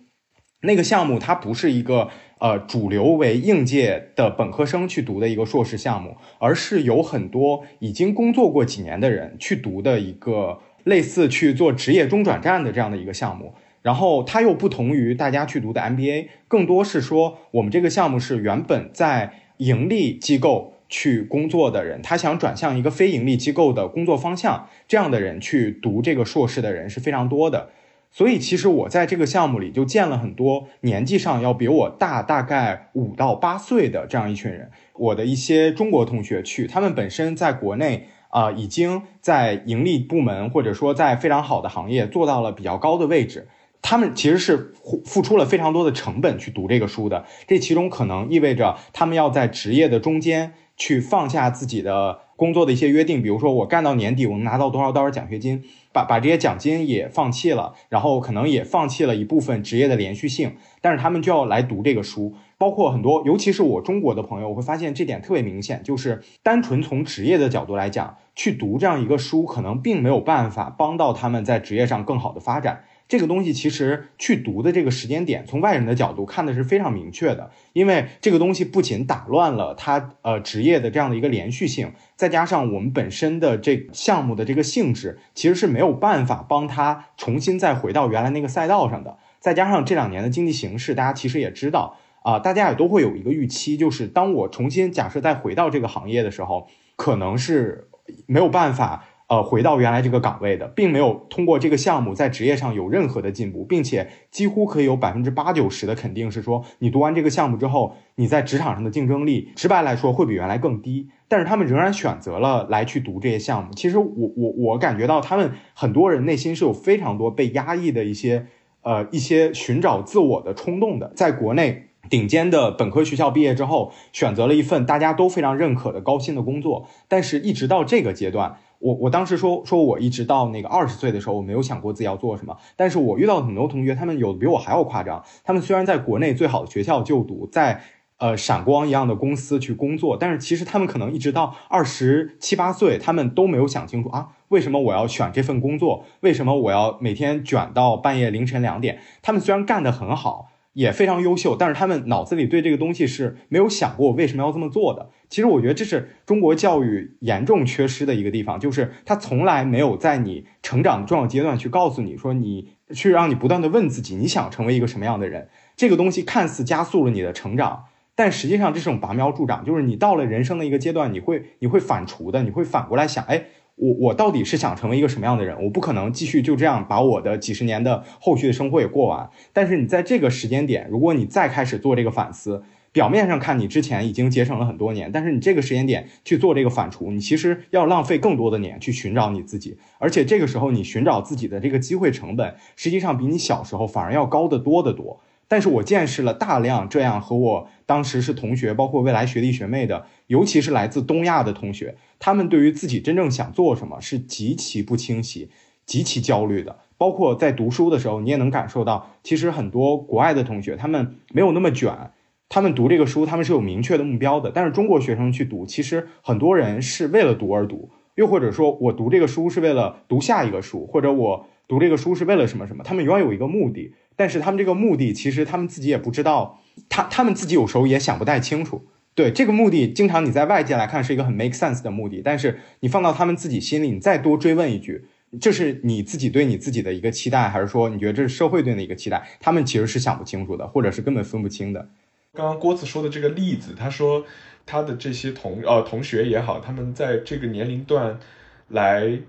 [0.61, 13.53] 那个项目它不是一个呃主流为应届的本科生去读的一个硕士项目，而是有很多已经工作过几年的人去读的一个类似去做职业中转站的这样的一个项目。
[13.83, 27.69] 然后它又不同于大家去读的 MBA，更多是说我们这个项目是原本在盈利机构去工作的人，他想转向一个非盈利机构的工作方向，这样的人去读这个硕士的人是非常多的。
[28.11, 34.71] 所以，其实我在这个项目里就见了很多年纪上要比我大大概五到八岁的这样一群人。
[34.93, 43.49] 我的一些中国同学去，他们本身在国内啊，已经在盈利部门或者说在非常好的行业做到了比较高的位置。
[43.81, 47.25] 他们其实是付付出了非常多的成本去读这个书的。
[47.45, 55.63] 这其中可能意味着他们要在职业的中间去放下自己的工作的一些约定，比如说我干到年底我能拿到多少多少奖学金。
[55.95, 72.83] 把把这些奖金也放弃了，然后可能也放弃了一部分职业的连续性，但是他们就要来读这个书，包括很多，尤其是我中国的朋友，我会发现这点特别明显，就是单纯从职业的角度来讲，去读这样一个书，可能并没有办法帮到他们在职业上更好的发展。
[73.07, 89.17] 这个东西其实去读的这个时间点，从外人的角度看的是非常明确的，因为这个东西不仅打乱了他呃职业的这样的一个连续性，再加上我们本身的这项目的这个性质，其实是没有办法帮他重新再回到原来那个赛道上的。
[89.39, 97.87] 再加上这两年的经济形势，大家其实也知道啊，大家也都会有一个预期，就是当我重新假设再回到这个行业的时候，可能是
[98.25, 99.05] 没有办法。
[99.27, 111.09] 呃，回到原来这个岗位的，并没有通过这个项目在职业上有任何的进步，并且几乎可以有百分之八九十的肯定是说，你读完这个项目之后，你在职场上的竞争力，直白来说会比原来更低。
[111.27, 113.73] 但是他们仍然选择了来去读这些项目。
[113.73, 118.45] 其实我我我感觉到他们很多人内心是有非常多被压抑的一些
[118.83, 121.11] 呃一些寻找自我的冲动的。
[121.15, 128.57] 在国内顶尖的本科学校毕业之后，选择了一份大家都非常认可的高薪的工作，但是一直到这个阶段。
[128.85, 132.55] 我我当时说说，我一直到那个二十岁的时候，我没有想过自己要做什么。
[132.75, 135.23] 但是我遇到很多同学，他们有比我还要夸张。
[135.43, 137.81] 他们虽然在国内最好的学校就读，在
[138.19, 146.05] 呃闪光一样的公司去工作，但是其实他们可能一直到二十七八岁，他们都没有想清楚啊，为什么我要选这份工作？
[146.19, 148.99] 为什么我要每天卷到半夜凌晨两点？
[149.23, 150.49] 他们虽然干得很好。
[150.75, 155.09] 也非常优秀，但是他们脑子里对这个东西是没有想过为什么要这么做的。
[155.29, 165.47] 其实我觉得这是中国教育严重缺失的一个地方，就是他从来没有在你成长的重要阶段去告诉你说，你去让你不断的问自己，你想成为一个什么样的人。
[165.77, 173.45] 这个东西看似加速了你的成长，但实际上这种拔苗助长，就是你到了人生的一个阶段，你会你会反刍的，你会反过来想，哎。
[173.75, 175.63] 我我到底是想成为一个什么样的人？
[175.63, 179.29] 我不可能继续就这样把我的几十年的后续的生活也过完。
[179.51, 189.77] 但是你在这个时间点，如果你再开始做这个反思，表面上看你之前已经节省了很多年，但是你这个时间点去做这个反刍，你其实要浪费更多的年去寻找你自己。
[189.97, 195.19] 而且这个时候你寻找自己的这个机会成本，实际上比你小时候反而要高得多得多。
[195.47, 205.49] 但是我见识了大量这样和我当时是同学，包括未来学弟学妹的，尤其是来自东亚的同学，他们对于自己真正想做什么是极其不清晰、
[205.85, 206.77] 极其焦虑的。
[206.97, 212.11] 包括在读书的时候，你也能感受到，其实很多国外的同学他们没有那么卷，
[212.47, 214.49] 他们读这个书他们是有明确的目标的。
[214.49, 223.93] 但是中国学生去读，其实很多人是为了读而读，又或者说我读这个书是为了读下一个书，或者我读这个书是为了什么什么，他们永远有一个目的。
[224.15, 228.85] 但是他们这个目的，其实他们自己也不知道，他他们自己有时候也想不太清楚。
[229.13, 235.05] 对这个目的，经常你在外界来看是一个很 make sense 的目的，但是你放到他们自己心里，你再多追问一句，
[235.39, 239.25] 这是你自己对你自己的一个期待，还是说你觉得这是社会对你的一个期待？
[239.39, 241.87] 他们其实是想不清楚的，或者是根本分不清的。
[242.33, 244.25] 刚刚郭子说的这个例子，他说
[244.65, 248.19] 他的这些同呃同学也好，他们在这个年龄段
[248.67, 249.19] 来，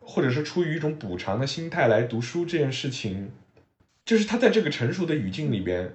[0.00, 3.30] 或者是出于一种补偿的心态来读书这件事情，
[4.10, 5.94] 就是他在这个成熟的语境里边，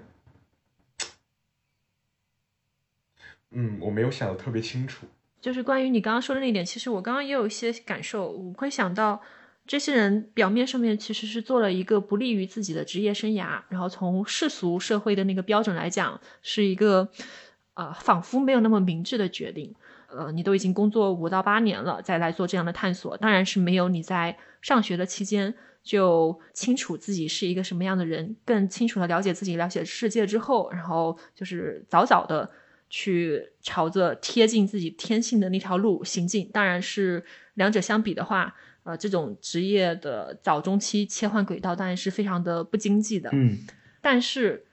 [3.52, 5.06] 嗯，我没有想的特别清楚。
[5.42, 9.22] 就是关于你刚刚说的那一点，其实我刚刚也有一些感受，我会想到。
[9.68, 17.10] 这些人表面上面其实是做了一个不利于自己的职业生涯，然后从世俗社会的那个标准来讲，是一个，
[17.74, 19.76] 呃，仿佛没有那么明智的决定。
[20.08, 25.56] 呃，你都已经工作五到八年了，再来做这样的探索，当然是没有你在上学的期间
[25.86, 32.52] 就清楚自己是一个什么样的人，更清楚的了解自己、了解世界之后，然后就是早早的
[32.90, 36.50] 去朝着贴近自己天性的那条路行进。
[36.52, 37.24] 当然是
[37.54, 38.54] 两者相比的话。
[38.86, 43.32] 呃，这种职业的早中期切换轨道当然是非常的不经济的。
[43.34, 43.58] 嗯，
[44.00, 44.64] 但是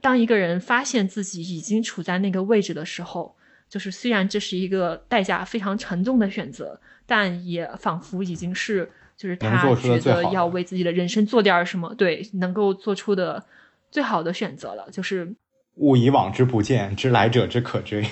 [0.00, 3.36] 当一个人发现自己已经处在那个位置的时候，
[3.68, 13.44] 就是虽然这是一个代价非常沉重的选择，但也仿佛已经是就是他觉得要为自己的人生做点什么，对，能够做出的
[13.90, 14.88] 最好的选择了。
[14.92, 15.34] 就是
[15.74, 18.08] 勿以往之不见，知来者之可追。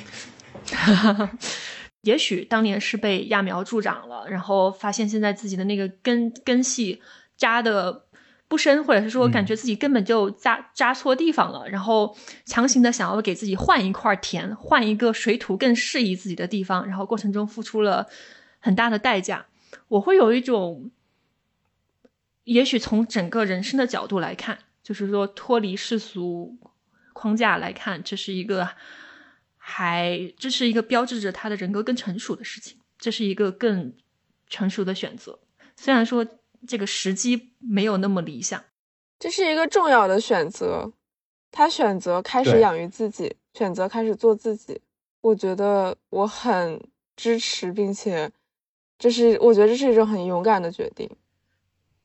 [2.02, 7.00] 也许当年是被揠苗助长了，然后发现现在自己的那个根根系
[7.36, 8.02] 扎的
[8.48, 18.07] 不深，或者是说感觉自己根本就扎扎错地方了，然后强行的想要给自己换一块田，换一个水土更适宜自己的地方，然后过程中付出了
[18.59, 19.46] 很大的代价。
[19.88, 20.90] 我会有一种，
[22.47, 26.59] 也许从整个人生的角度来看，就是说脱离世俗
[27.12, 28.70] 框架来看，这是一个。
[29.68, 33.92] 还，这是一个标志着他的人格更成熟的事情，这是一个更
[34.47, 35.40] 成熟的选择。
[35.74, 36.24] 虽然说
[36.68, 38.62] 这个时机没有那么理想，
[39.18, 40.92] 这是一个重要的选择。
[41.51, 44.80] 他选择开始养育自己，选择开始做自己。
[45.20, 46.80] 我觉得我很
[47.16, 48.30] 支持，并且
[48.97, 51.11] 这是我觉得这是一种很勇敢的决定。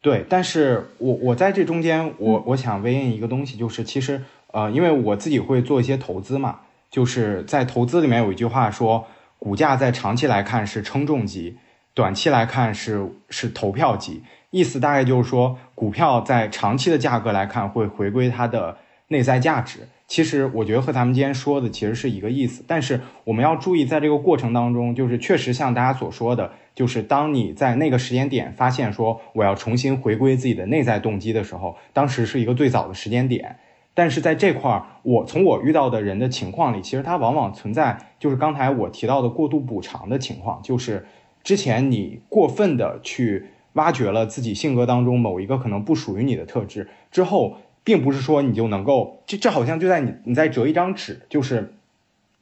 [0.02, 6.62] 对，但是我我在这中间，我我想问一个东西，就是其实呃，因为我自己会做一些投资嘛。
[6.90, 9.08] 就是在投资里面有一句话说，
[9.40, 11.58] 股价在长期来看是称重级，
[11.94, 14.24] 短期来看是是投票级。
[14.50, 18.76] 意思大概就是说，股票在长期的价格来看会回归它的
[19.08, 19.88] 内在价值。
[20.12, 22.66] 其实我觉得和咱们今天说的其实是一个意思。
[22.68, 33.56] 但是我们要注意，在这个过程当中，就是确实像大家所说的，就是当你在那个时间点发现说我要重新回归自己的内在动机的时候，当时是一个最早的时间点。
[33.94, 41.06] 但是在这块儿，我从我遇到的人的情况里，其实它往往存在，就是刚才我提到的过度补偿的情况，就是
[41.42, 43.46] 之前你过分的去
[43.76, 51.74] 挖掘了自己性格当中某一个可能不属于你的特质之后，并不是说你就能够，这这好像就在你你在折一张纸，就是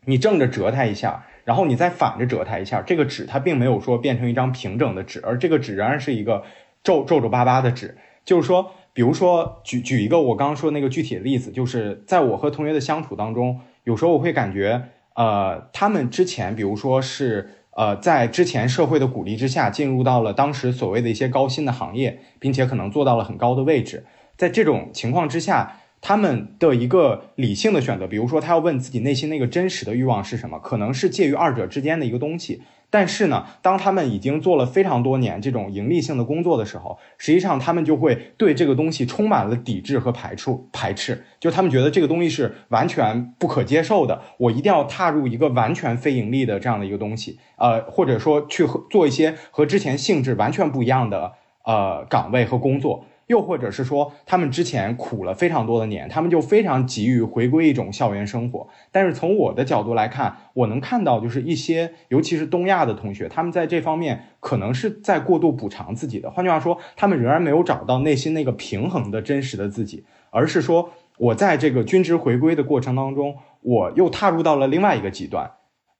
[0.05, 6.43] 你正着折它一下，然后你再反着折它一下，这个纸它并没有说变成一张平整的纸，而这个纸仍然是一个
[6.83, 8.71] 皱皱皱巴巴的纸，就是说。
[8.91, 24.03] 比如说，举举一个我刚刚说那个具体的例子，就是在我和同学的相处当中，有时候我会感觉，呃，他们之前，比如说是，呃，在之前社会的鼓励之下，进入到了当时所谓的一些高薪的行业，并且可能做到了很高的位置。
[24.39, 32.61] 在这种情况之下，他们的一个理性的选择，比如说他要问自己内心那个真实的欲望是什么，可能是介于二者之间的一个东西。
[32.89, 40.57] 但是呢，当他们已经做了非常多年这种盈利性的工作的时候，实际上他们就会对这个东西充满了抵制和排斥。
[40.71, 44.21] 排斥，就他们觉得这个东西是完全不可接受的。
[44.37, 51.33] 我一定要踏入一个完全非盈利的这样的一个东西，呃，或者说去做一些和之前性质完全不一样的
[51.65, 53.03] 呃岗位和工作。
[53.29, 58.67] 又或者是说，他们之前苦了非常多的年，他们就非常急于回归一种校园生活。
[58.91, 66.31] 但是从我的角度来看，我能看到就是一些，尤其是东亚的同学，他们在这方面可能是在过度补偿自己的。
[66.31, 75.51] 换句话说，他们仍然没有找到内心那个平衡的真实的自己，而是说我在这个均值回归的过程当中，我又踏入到了另外一个极端，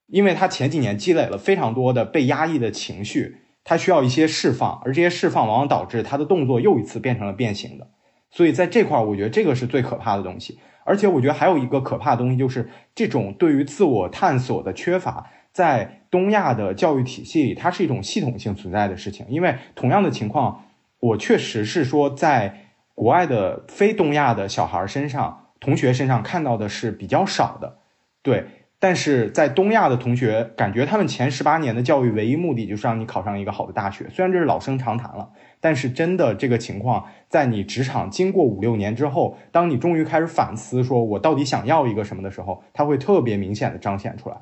[0.08, 3.36] 因为他前几年积累了非常多的被压抑的情绪。
[3.70, 7.88] 他需要一些释放，而这些释放往往导致他的动作又一次变成了变形的。
[8.32, 10.58] 所以在这块儿，我觉得这个是最可怕的东西。
[10.86, 19.24] 而且我觉得还有一个可怕的东西，就是这种对于自我探索的缺乏，在东亚的教育体系里，它是一种系统性存在的事情。
[19.30, 20.66] 因为同样的情况，
[21.00, 27.78] 我确实是说，在国外的非东亚的小孩身上、同学身上看到的是比较少的。
[28.24, 28.48] 对。
[28.82, 34.10] 但是在东亚的同学，感觉他们前十八年的教育唯一目的就是让你考上一个好的大学。
[34.10, 44.38] 虽然这是老生常谈了，但是真的这个情况，在你职场经过五六年之后，当你终于开始反思，说我到底想要一个什么的时候，它会特别明显的彰显出来。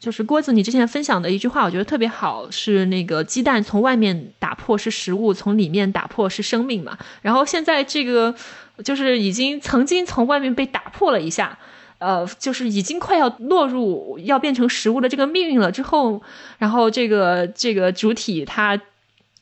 [0.00, 6.98] 就是郭子，你之前分享的一句话，我觉得特别好，是那个鸡蛋从外面打破是食物，从里面打破是生命嘛。
[7.22, 8.34] 然后现在这个
[8.82, 11.56] 就是已经曾经从外面被打破了一下。
[11.98, 16.22] 呃，就是已经快要落入要变成食物的这个命运了之后，
[16.58, 18.80] 然后这个这个主体他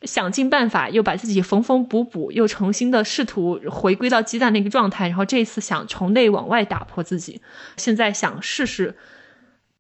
[0.03, 7.41] 想尽办法又把自己缝缝补补，又重新的试图回归到鸡蛋那个状态，然后这一次想从内往外打破自己，
[7.77, 8.95] 现在想试试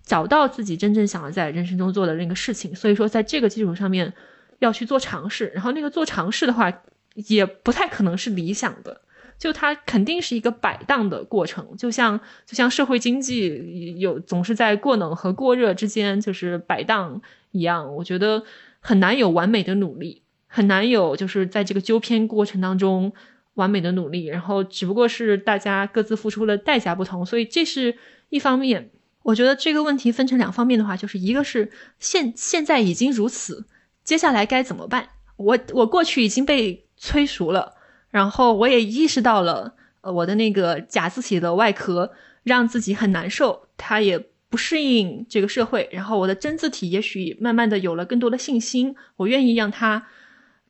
[0.05, 4.12] 找到自己真正想要在人生中做的那个事情，所以说在这个基础上面
[4.59, 6.73] 要去做尝试，然后那个做尝试的话
[7.14, 9.02] 也不太可能是理想的。
[9.43, 17.20] 就它肯定是一个摆荡的过程，就像就像社会经济有总是在过冷和过热之间就是摆荡
[17.51, 18.45] 一样，我觉得
[18.78, 23.12] 很难有完美的努力，很难有就是在这个纠偏过程当中
[23.55, 28.90] 完美的努力，然后只不过是大家各自付出的代价不同，所以这是一方面。
[29.24, 33.66] 我觉得这个问题分成两方面的话，就是一个是现现在已经如此，
[34.05, 35.09] 接下来该怎么办？
[35.34, 37.74] 我我过去已经被催熟了。
[38.13, 42.13] 然后我也意识到了，呃，我的那个假字体的外壳
[42.45, 45.89] 让自己很难受，它也不适应这个社会。
[45.91, 50.07] 然后我的真字体也许慢慢的有了更多的信心，我愿意让它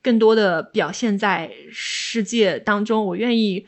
[0.01, 3.67] 更多的表现在世界当中，我愿意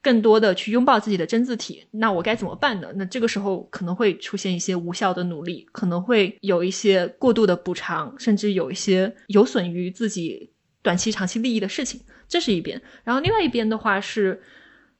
[0.00, 1.86] 更多的去拥抱自己的真字体。
[1.90, 2.88] 那我该怎么办呢？
[2.96, 10.50] 那这个时候可能会出现一些无效的努力，可能会有一些过度的补偿，甚至有一些有损于自己
[10.80, 12.00] 短期、长期利益的事情。
[12.28, 14.42] 这是一边，然后另外一边的话是，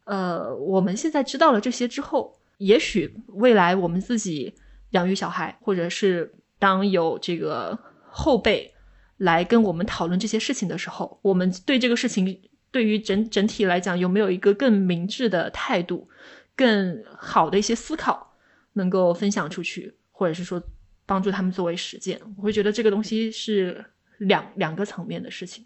[0.05, 4.55] 呃，我们现在知道了这些之后，也许未来我们自己
[4.91, 8.73] 养育小孩，或者是当有这个后辈
[9.17, 16.09] 来跟我们讨论这些事情的时候，我们对这个事情对于整整体来讲有没有一个更明智的态度，
[16.57, 18.35] 更好的一些思考
[18.75, 20.63] 能够分享出去，或者是说
[21.07, 23.85] 帮助他们作为实践，我会觉得这个东西是
[24.19, 25.65] 两两个层面的事情。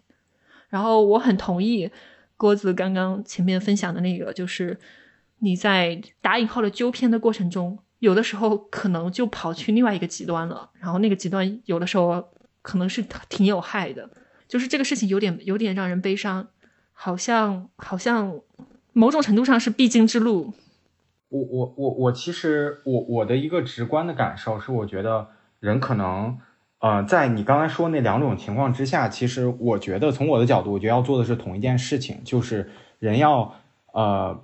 [0.69, 1.89] 然后我很同意
[2.37, 4.77] 郭子刚刚前面分享的那个，就是
[5.39, 10.69] 你在打引号的纠偏的过程中，有的时候可能就跑去另外一个极端了。
[10.79, 12.29] 然后那个极端有的时候
[12.61, 14.09] 可能是挺有害的，
[14.47, 16.47] 就是这个事情有点有点让人悲伤，
[16.93, 18.39] 好像好像
[18.93, 20.53] 某种程度上是必经之路。
[21.29, 26.37] 我我我我其实我我的一个直观的感受是，我觉得人可能。
[26.79, 33.53] 呃，在你刚才说那两种情况之下，其实我觉得从我的角度，我觉得要做的是同一件事情，就是人要
[33.91, 34.41] 呃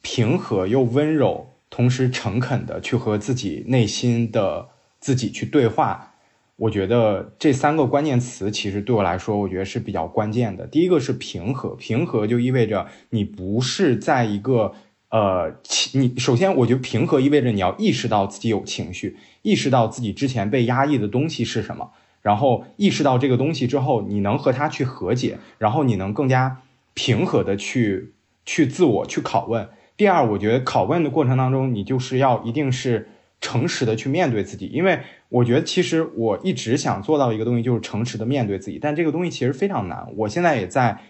[0.00, 4.68] 平和又温柔，同时诚恳的去和自己内心的
[5.00, 6.14] 自己去对话。
[6.54, 10.68] 我觉得这三个关键词其实对我来说，我觉得是比较关键的。
[10.68, 14.74] 第一个是平和，平和就意味着你不是在一个。
[15.10, 15.52] 呃，
[15.92, 21.90] 你首先，我觉得平和意味着你要意识到自己有情绪，意识到自己之前被压抑的东西是什么，
[22.22, 26.62] 然后意识到这个东西之后，你能和它去和解，然后你能更加
[26.94, 28.12] 平和的去
[28.46, 29.68] 去自我去拷问。
[29.96, 33.08] 第二，我觉得拷问的过程当中，你就是要一定是
[33.40, 40.06] 诚实的去面对自己，因为我觉得其实我一直想做到一个东西，就是诚实的面对自己，但这个东西其实非常难。
[40.16, 41.00] 我现在也在。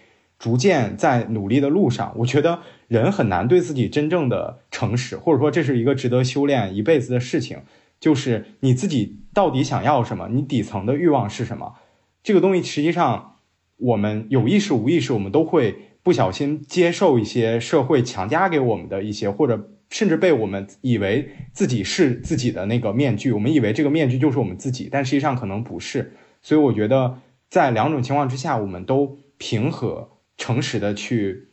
[0.41, 7.59] 逐渐在努力的路上，我觉得人很难对自己真正的诚实，或者说这是一个值得修炼一辈子的事情。
[7.99, 11.75] 就是你自己到底想要什么，你底层的欲望是什么？
[12.23, 13.35] 这个东西实际上，
[13.77, 26.15] 我们有意识无意识，我们都会不小心接受一些社会强加给我们的一些，或者甚至被我们以为自己是自己的那个面具，我们以为这个面具就是我们自己，但实际上可能不是。
[26.41, 30.09] 所以我觉得在两种情况之下，我们都平和。
[30.37, 31.49] 诚实的去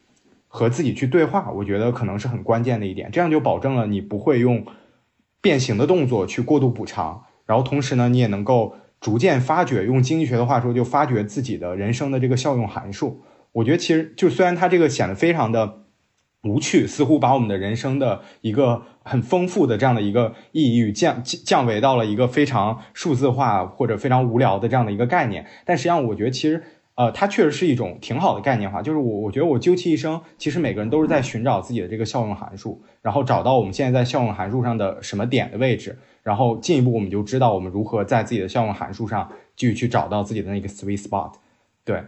[0.47, 4.65] 和自己去对话，我觉得可能是很关键的一点，这样就保证了你不会用
[5.43, 13.23] 变形的动作去过度补偿，然后同时呢，你也能够逐渐发掘，用经济学的话说，就发掘自己的人生的这个效用函数。
[13.53, 15.81] 我觉得其实就虽然它这个显得非常的
[16.45, 26.65] 无趣，似乎把我们的人生的一个很丰富的这样的一个意义降降维到了一个非常数字化或者非常无聊的这样的一个概念，但实际上我觉得其实。
[26.99, 41.35] 呃，它确实是一种挺好的概念化，就是我我觉得我究其一生，其实每个人都是在寻找自己的这个效用函数，然后找到我们现在在效用函数上的什么点的位置，然后进一步我们就知道我们如何在自己的效用函数上继续去找到自己的那个 sweet spot。
[41.85, 42.03] 对，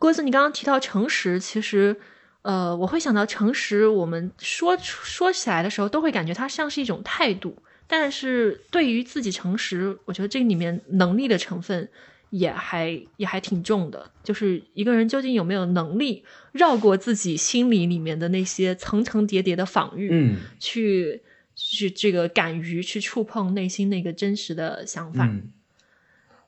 [0.00, 1.96] 郭子，你刚刚提到诚实，其实
[2.42, 7.56] 呃，我会想到诚实，我们说说起来的时候，都会感觉它像是一种态度。
[7.86, 11.88] 但是对于自己诚实，我觉得这里面能力的成分
[12.32, 14.10] 也还也还挺重的。
[14.24, 21.22] 就是一个人究竟有没有能力绕过自己心里里面的那些层层叠叠的防御，嗯，去
[21.54, 25.26] 去这个敢于去触碰内心那个真实的想法。
[25.26, 25.52] 嗯，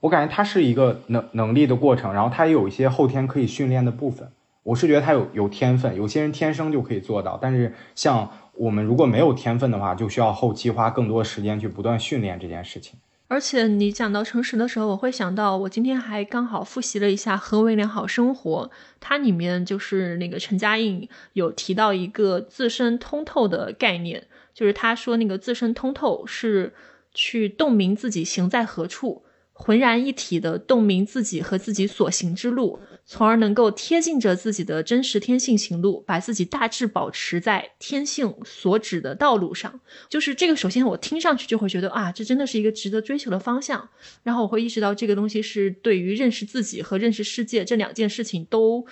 [0.01, 4.30] 我感觉它是一个能能力的过程，然后它也有一些后天可以训练的部分。
[4.62, 12.99] 我是觉得他有有天分，有些人天生就可以做到，但是像我们如果没有天分的话，就需要后期花更多时间去不断训练这件事情。
[13.26, 18.70] 而且你讲到诚实的时候，我会想到我今天还刚好复习了一下何为良好生活，
[19.00, 26.72] 它里面就是那个陈嘉映有提到一个自身通透的概念，就是他说那个自身通透是
[27.12, 29.22] 去洞明自己行在何处。
[29.56, 39.80] 浑然一体的洞明自己和自己所行之路，从而能够贴近着自己的真实天性行路，把自己大致保持在天性所指的道路上。
[40.09, 43.90] 就是这个，首先我听上去就会觉得啊，这真的是一个值得追求的方向。
[44.22, 48.86] 然后我会意识到这个东西是对于认识自己和认识世界这两件事情都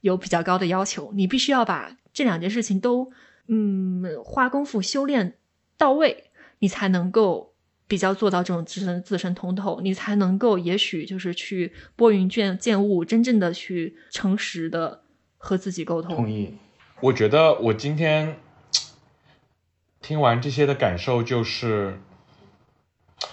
[0.00, 1.12] 有比较高的要求。
[1.14, 3.10] 你必须要把这两件事情都
[3.48, 5.34] 嗯花功夫修炼
[5.76, 7.55] 到位，你才能够。
[7.88, 15.02] 比较做到这种自身自身通透，你才能够也许就是去拨云见见雾，真正的去诚实的
[15.38, 16.14] 和自己沟通。
[16.14, 16.54] 同意。
[17.00, 18.38] 我觉得我今天
[20.00, 22.00] 听完这些的感受就是，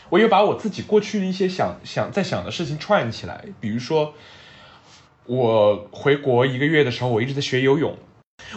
[0.10, 3.46] 我又把我自己过去的一些想想在想的事情串起来。
[3.62, 4.14] 比如说，
[5.26, 7.98] 我回国一个月的时候，我一直在学游泳。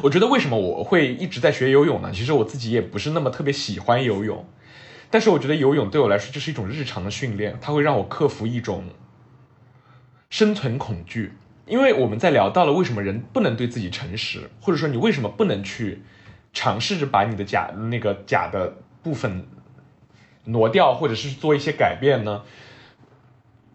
[0.03, 2.11] 我觉得为什么我会一直在学游泳呢？
[2.13, 4.45] 其实我自己也不是那么特别喜欢游泳。
[5.11, 8.85] 但是我觉得游泳对我来说就是一种日常的训练，它会让我克服一种
[10.31, 11.33] 生存恐惧。
[11.67, 16.03] 因为我们在聊到了为什么人不能对自己诚实，或者说你为什么不能去
[16.53, 19.49] 尝试着把你的假那个假的部分
[20.45, 22.43] 挪掉，或者是做一些改变呢？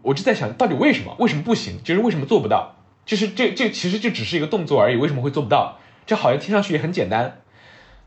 [0.03, 1.15] 我就在想到底为什么？
[1.19, 1.83] 为什么不行？
[1.83, 2.75] 就是为什么做不到？
[3.05, 5.79] 就是这这其实就只是一个动作而已，为什么会做不到？
[6.05, 7.41] 这好像听上去也很简单，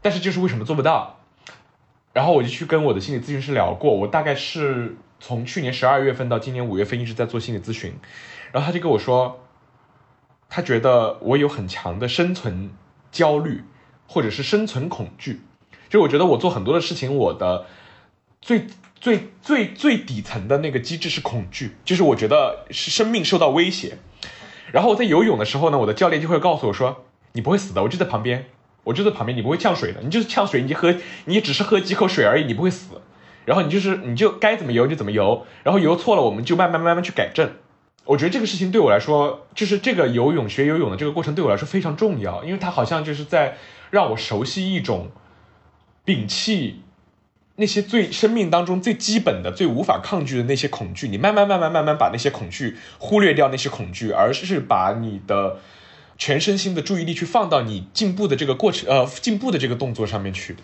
[0.00, 1.20] 但是就是为什么做不到？
[2.14, 7.92] 然后我就去跟我的心理咨询师聊过，我大概是从去年十二月份到今年五月份一直在做心理咨询，
[8.52, 9.44] 然后他就跟我说，
[10.48, 12.70] 他觉得我有很强的生存
[13.10, 13.64] 焦虑，
[14.06, 15.40] 或者是生存恐惧，
[15.90, 17.66] 就我觉得我做很多的事情，我的
[18.40, 18.68] 最
[19.00, 23.98] 最最最底层的那个机制是恐惧，就是我觉得是生命受到威胁。
[24.70, 28.46] 然后我在游泳的时候呢，我的教练就会告诉我说，你不会死的，我就在旁边。
[28.84, 33.00] 我就在旁边，你不会呛水的，你就是呛水，你喝，你只是喝几口水而已，你不会死。
[33.46, 37.50] 然后你就是，你就该怎么游就怎么游，然后游错了，我们就慢慢慢慢去改正。
[38.04, 43.56] 我觉得这个事情对我来说，就是这个游泳学游泳的这个过程对我来说非常重要，因为它好像就是在
[43.90, 45.10] 让我熟悉一种
[46.06, 46.82] 摒弃
[47.56, 55.58] 那些最生命当中最基本的、最无法抗拒的那些恐惧，你慢慢慢慢慢慢把那些恐惧忽略掉，那些恐惧，而是把你的。
[56.16, 60.56] 全身心的注意力去放到你进步的这个过程，呃，进步的这个动作上面去。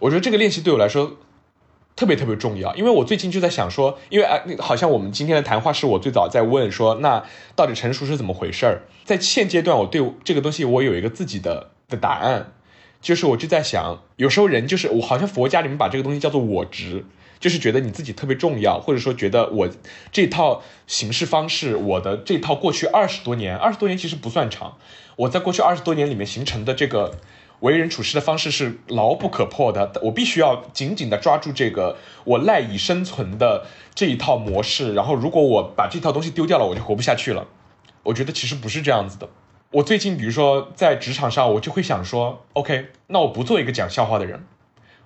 [0.00, 1.16] 我觉得这个练习对我来说
[1.96, 7.24] 特别特别重要，因为我最近就在想说，因为啊，好像我们今天的谈话是我最早在问说，那
[7.56, 8.82] 到底成熟是怎么回事儿？
[9.04, 12.52] 在现阶段，我对这个东西我有一个自己的的答案，
[13.02, 17.04] 就是我就在想，有时候人就是我，好像佛家里面把这个东西叫做我执。
[17.40, 19.68] 就是觉得你自己特别重要，或者说觉得我
[20.10, 24.76] 这套行事方式，我的这套过去二十多年，二十多年其实不算长，
[25.16, 27.18] 我在过去二十多年里面形成的这个
[27.60, 37.46] 为人处事的方式是牢不可破的，我必须要紧紧的抓住这个我赖以生存的这一套模式，然后如果我把这套东西丢掉了，我就活不下去了。
[38.02, 39.28] 我觉得其实不是这样子的。
[39.70, 44.44] 我最近比如说在职场上，我就会想说，OK，那我不做一个讲笑话的人，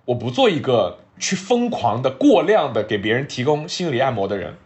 [0.07, 1.01] 我不做一个。
[1.23, 4.59] 去疯狂的、过量的给别人提供心理按摩的人，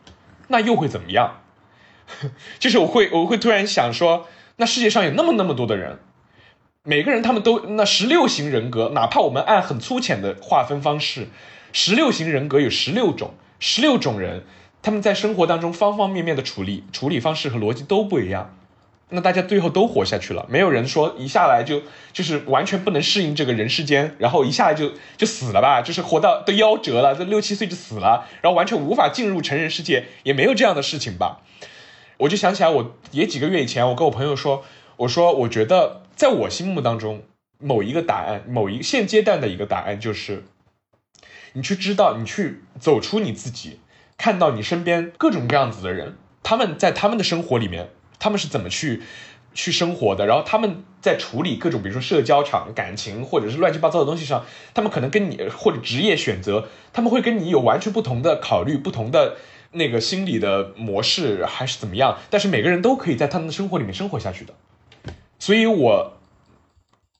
[0.48, 1.42] 那又会怎么样？
[2.59, 4.26] 就是我会，我会突然想说，
[4.57, 5.98] 那世界上有那么那么多的人，
[6.82, 11.28] 每个人他们都那十六型人格，哪怕我们按很粗浅的划分方式，
[11.72, 14.44] 十六型人格有十六种，十六种人，
[14.80, 18.57] 他们在生活当中方方面面的处理处理方式和逻辑都不一样。
[19.09, 21.80] 那大家最后都活下去了，没有人说一下来就
[22.12, 31.42] 就是完全不能适应这个人世间，然后一下来就就死了吧，就是活到都夭折了，这六七岁就死了，然后完全无法进入成人世界，也没有这样的事情吧。
[32.16, 34.64] 我就想起来，我也几个月以前，我跟我朋友说，
[34.96, 37.22] 我说我觉得在我心目当中，
[37.61, 40.42] 某一个答案，某一现阶段的一个答案就是，
[41.52, 43.78] 你去知道，你去走出你自己，
[44.18, 47.90] 看到你身边各种各样子的人，他们在他们的生活里面。
[48.18, 49.02] 他们是怎么去
[49.54, 54.44] 去生活的，然后他们在处理各种，比如说社交场、感情或者是乱七八糟的东西上，
[54.74, 59.36] 他们可能跟你或者职业选择，他们会跟你有完全不同的考虑，不同的
[59.72, 64.54] 那个心理的模式还是怎么样，但是每个人都可以在他们的生活里面生活下去的，
[65.38, 66.12] 所以我。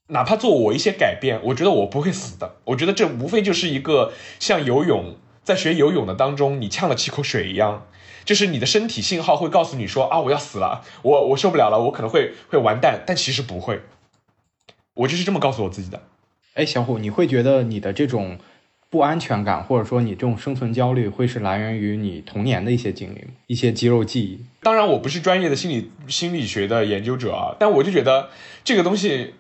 [0.09, 2.55] 哪怕做我一些改变，我觉得我不会死的。
[2.67, 7.89] 我觉得这无非就是一个像游泳，在学游泳的当中，你呛了几口水一样，
[8.27, 13.03] 就是你的身体信号会告诉你说啊，我要死了，我我受不了了，我可能会会完蛋。
[13.07, 13.81] 但其实不会，
[14.93, 16.03] 我就是这么告诉我自己的。
[16.53, 18.39] 哎，小虎，你会觉得你的这种
[18.91, 23.29] 不安全感，或者说你这种生存焦虑，会是来源于你童年的一些经历吗？
[23.47, 24.41] 一些肌肉记忆？
[24.63, 28.29] 当然，我不是专业的心理心理学的研究者啊，但我就觉得
[28.63, 29.35] 这个东西。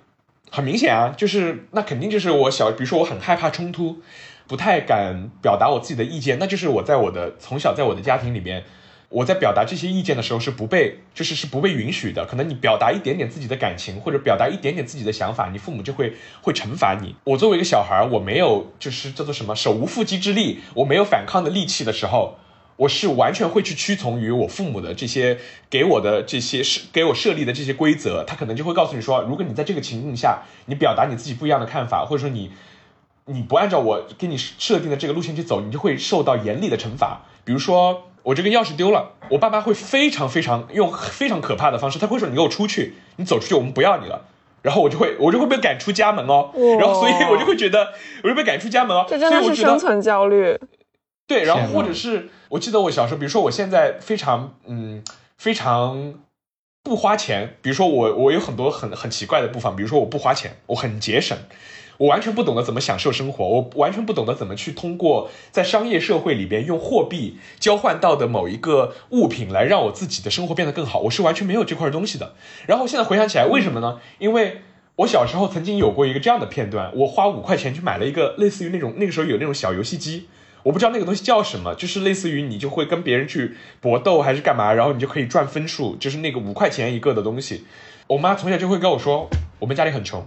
[0.49, 4.01] 很明显啊，就是那肯定就是我小，比如说我很害怕冲突，
[4.47, 8.65] 不太敢表达我自己的意见，那就是我在我的从小在我的家庭里面，
[9.09, 12.27] 我在表达这些意见的时候是不被，就是是不被允许的。
[12.29, 17.15] 可能你表达一点点自己的感情，或者表达一点点自己的想法，你父母就会会惩罚你。
[17.25, 22.39] 我作为一个小孩，我没有就是叫做什么手无缚鸡之力，我没有反抗的力气的时候。
[22.79, 25.39] 我是完全会去屈从于我父母的这些
[25.71, 32.51] 给我的这些设给我设立的这些规则，他可能就会告诉你说，如果你在这个情境下，你表达你自己不一样的看法，或者说你
[33.27, 37.23] 你不按照我给你设定的这个路线去走，你就会受到严厉的惩罚。
[37.45, 44.27] 比如说我这个钥匙丢了，我爸妈会非常非常用非常可怕的方式，他会说你给我出去，你走出去，我们不要你了。
[44.63, 46.51] 然后我就会我就会被赶出家门哦，
[46.81, 47.93] 然后所以我就会觉得
[48.25, 50.59] 我就被赶出家门哦，这真的是生存焦虑。
[51.29, 55.05] 对，然后或者是我记得我小时候，比如说我现在非常嗯
[55.37, 56.15] 非常
[56.83, 61.39] 不花钱，比如说我我有很多很很奇怪的部分，比如说我不花钱，我很节省，
[61.99, 72.35] 我完全不懂得怎么享受生活，我完全不懂得怎么去通过在商业社会里边用货币交换到的某一个物品来让我自己的生活变得更好，我是完全没有这块东西的。
[72.67, 73.99] 然后现在回想起来，为什么呢？
[74.19, 74.63] 因为
[74.97, 80.29] 我小时候曾经有过一个这样的片段，我花五块钱去买了一个类似于那种那个时候有那种小游戏机。
[80.63, 87.65] 我不知道那个东西叫什么，就是类似于你就会跟别人去搏斗还是干嘛，然后你就可以赚分数，就是那个五块钱一个的东西。
[88.09, 89.29] 我妈从小就会跟我说，
[89.61, 90.27] 我们家里很穷，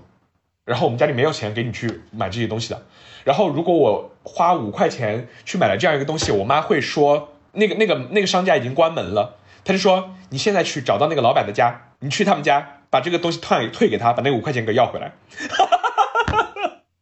[0.69, 2.79] 然后我们家里没有钱给你去买这些东西的。
[3.23, 15.13] 然后如果我花五块钱去买了这样一个东西，我妈会说，那个那个那个商家已经关门了，她就说你现在去找到那个老板的家，你去他们家把这个东西退退给他，把那五块钱给要回来。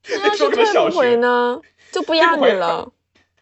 [0.09, 1.59] 那是退 不回呢，
[1.91, 2.87] 就不要你了。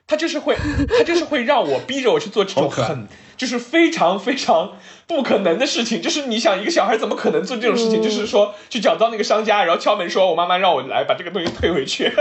[0.08, 0.56] 他就是会，
[0.98, 4.74] 他就是会让我逼着我去做这种很，就是非常非常
[5.08, 6.02] 不可能的事情。
[6.02, 8.02] 就是你想，一个小孩怎么可能做这种事情？
[8.02, 12.06] 就是说去找到那个商家，然后敲门说：“我妈妈让我来把这个东西退回去。”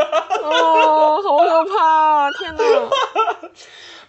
[0.43, 2.31] 哦，好可怕！
[2.33, 2.65] 天哪！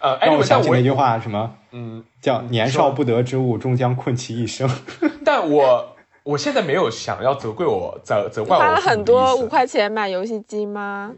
[0.00, 1.50] 呃，让我想起那句话，什么？
[1.72, 4.68] 嗯，叫“年少不得之物，终将困其一生。
[5.24, 8.62] ”但我我现在没有想要责怪我，责责怪我。
[8.62, 11.12] 花了很多五块钱买游戏机吗？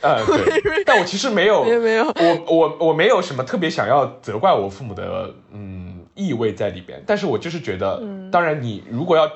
[0.00, 9.30] 呃， 对， 但我其实没有，没有，我我我没有什么特别想要责怪我父母的嗯意味在里边，但是我就是觉得，当然你如果要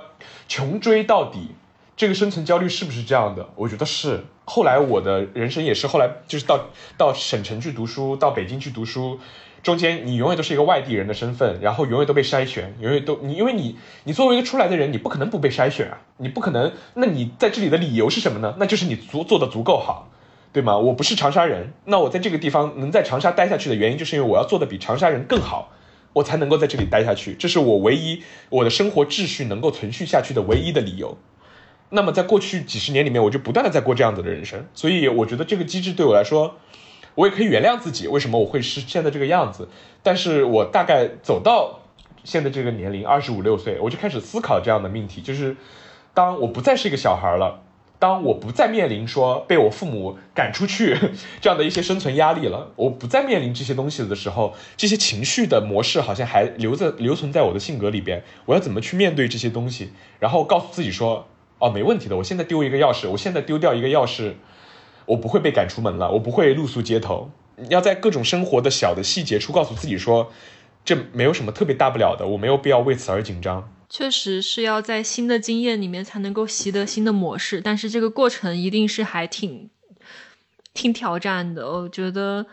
[0.49, 1.51] 穷追到底，
[1.97, 3.49] 这个生存焦虑是不是这样的？
[3.57, 4.25] 我觉得是。
[4.49, 6.67] 后来我的人生也是，后来就是到
[6.97, 9.19] 到省城去读书，到北京去读书，
[9.61, 18.55] 中间你永远都是一个外地人的身份，然后永远都被筛选，永远都你因为你你作为一个出来的人，你不可能不被筛选啊，你不可能，那你在这里的理由是什么呢？
[18.59, 20.09] 那就是你足做的足够好。
[20.57, 20.79] 对吗？
[20.79, 25.71] 我不是长沙人，那我在这个地方能在长沙待下去的原因，就是因为我要做的比长沙人更好，
[26.15, 27.35] 我才能够在这里待下去。
[27.35, 31.19] 这是我唯一我的生活秩序能够存续下去的唯一的理由。
[31.91, 36.55] 那么在过去几十年里面，我就不断的在过这样子的人生，所以我觉得这个机制对我来说，
[37.15, 39.69] 我也可以原谅自己，为什么我会是现在这个样子。
[40.03, 41.81] 但是我大概走到
[42.25, 45.55] 现在这个年龄，二十五六岁，我就开始思考这样的命题，就是
[46.15, 47.61] 当我不再是一个小孩了。
[47.99, 50.97] 当我不再面临说被我父母赶出去
[51.41, 58.23] 这样的一些生存压力了，我不再面临这些东西的时候，这些情绪的模式好像还留在留存在我的性格里边。
[58.45, 59.93] 我要怎么去面对这些东西？
[60.19, 61.27] 然后告诉自己说：
[61.59, 62.17] 哦，没问题的。
[62.17, 64.35] 我现在丢一个钥匙，我现在丢掉一个钥匙，
[65.07, 67.31] 我不会被赶出门了，我不会露宿街头。
[67.71, 70.31] 要在各种生活的小的细节处告诉自己说，
[70.85, 73.71] 这没有什么特别大不了的，我没有必要为此而紧张。
[73.89, 79.71] 确实是要在新的经验里面才能够习得新的模式，但是这个过程一定是还挺
[80.75, 81.67] 挺挑战的。
[81.67, 82.47] 我觉得，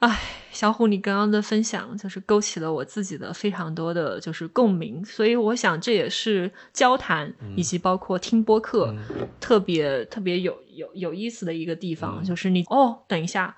[0.00, 8.94] 哎，小虎，你刚刚的分享就是勾起了我自己的非常多的就是共鸣，所以我想这也是交谈以及包括听播客
[9.40, 13.56] 特别特别有有有意思的一个地方，就是你哦，等一下，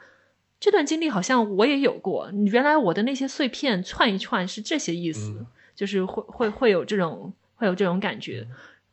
[0.61, 5.47] 这段经历好像我也有过，原来我的那些碎片串一串是这些意思。
[5.79, 8.45] 就是会会会有这种会有这种感觉。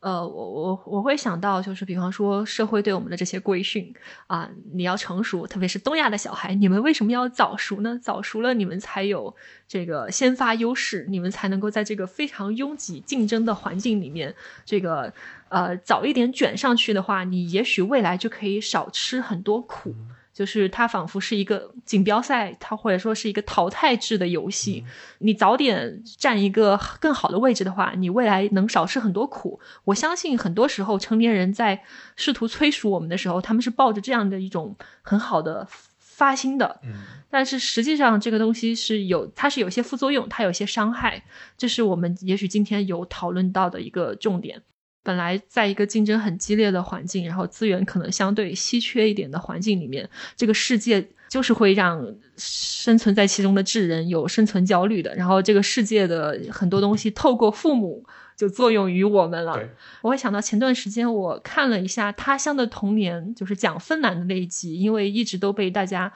[0.01, 3.91] 呃，我我我会想到，就是比方说社会对我们的这些规训
[4.27, 7.99] 啊，你要成熟，特别是东亚的小孩，你们为什么要早熟呢？
[7.99, 9.35] 早熟了，你们才有
[9.67, 15.11] 这个先发优势，你们才能够在这个非常拥挤竞争的环境里面，这个
[15.49, 19.95] 呃早一点卷上去的话，你也许未来就可以少吃很多苦。
[20.35, 24.83] 就是它仿佛是一个锦标赛，它或者说是一个淘汰制的游戏。
[25.19, 29.57] 你早点占一个更好的位置的话，你未来能少吃很多苦。
[29.85, 31.81] 我相信很多时候成年人在
[32.17, 35.65] 试图催熟我们的时候，他们是抱着这样的一种很好的
[35.97, 36.81] 发心的。
[36.83, 36.95] 嗯，
[37.29, 41.23] 但是实际上这个东西是有，它是有些副作用，它有些伤害。
[41.57, 44.61] 这是我们也许今天有讨论到的一个重点。
[45.05, 52.03] 本来在一个竞争很激烈的环境，然后资源可能相对稀缺一点的环境里面，这个世界就是会让
[52.35, 55.13] 生存在其中的智人有生存焦虑的。
[55.15, 58.03] 然后这个世界的很多东西透过父母
[58.35, 59.59] 就作用于我们了。
[60.01, 66.11] 我会想到前段时间我看了一下《他乡的童年》，就是讲芬兰的那一集，因为一直都被大家。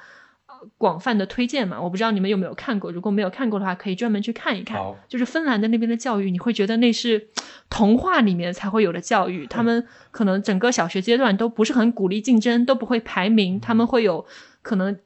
[0.77, 2.91] 广泛的推荐嘛，我不知道你们有没有看过。
[2.91, 4.79] 如果没有看过的话，可以专门去看一看。
[5.07, 7.27] 就是芬兰的那边的教育，你会觉得那是
[7.69, 9.47] 童话里面才会有的教育。
[9.47, 13.59] 他们可能整个小学阶段都不是很鼓励竞争，都不会排名。
[13.59, 14.25] 他们会有
[14.61, 14.97] 可能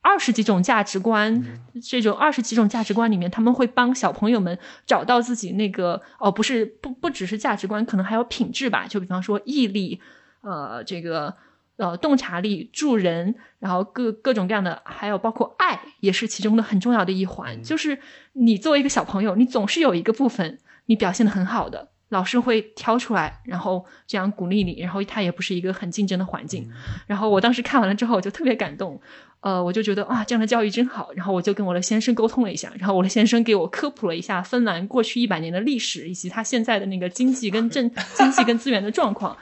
[0.00, 1.42] 二十几种价值观，
[1.82, 8.86] 这种二十几种价值观里面，他们会帮小朋友们找到自己那个哦，不是不不只是价值观，可能还有品质吧。
[8.88, 10.00] 就比方说毅力，
[10.40, 11.34] 呃，这个。
[11.82, 17.60] 呃，洞察力、助人，然后各各种各样的，还有包括爱，也是其中的很重要的一环。
[17.60, 17.98] 就是
[18.34, 24.80] 你作为一个小朋友，你总是有一个部分你表现的很好的，老师会挑出来，然后这样鼓励你。
[24.80, 26.70] 然后他也不是一个很竞争的环境。
[27.08, 29.00] 然后我当时看完了之后，我就特别感动。
[29.40, 31.10] 呃，我就觉得哇，这样的教育真好。
[31.16, 39.36] 然后我就跟我的先生沟通了一下，然后我的先生给我科普了一下芬兰过去一百年的历史，以及他现在的那个经济跟政经济跟资源的状况。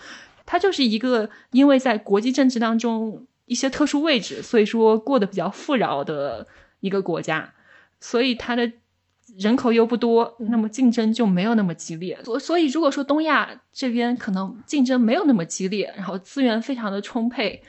[0.50, 6.44] 它就是一个因为在国际政治当中一些特殊位置，所以说过得比较富饶的
[6.80, 7.54] 一个国家，
[8.00, 8.68] 所以它的
[9.38, 12.18] 人口又不多，那么竞争就没有那么激烈。
[12.24, 17.62] 所所以如果说东亚这边可能竞争没有那么激烈，然后资源非常的充沛，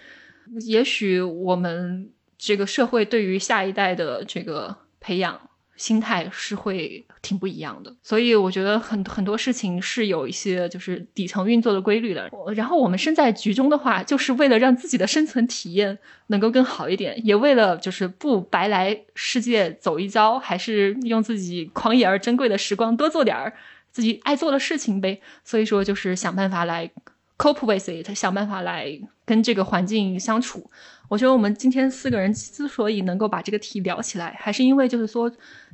[0.65, 5.39] 也许我们这个社会对于下一代的这个培养。
[5.81, 12.29] 心态是会挺不一样的，所以我觉得很很多事情是有一些就是底层运作的规律的。
[12.53, 23.51] 然后我们身在局中的话，就是为了让自己的生存体验能够更好一点，也为了就是不白来世界走一遭，还是用自己狂野而珍贵的时光多做点儿
[23.91, 25.19] 自己爱做的事情呗。
[25.43, 26.91] 所以说，就是想办法来
[27.39, 30.69] cope with it，想办法来跟这个环境相处。
[31.09, 35.31] 我觉得我们今天四个人之所以能够把这个题聊起来，还是因为就是说。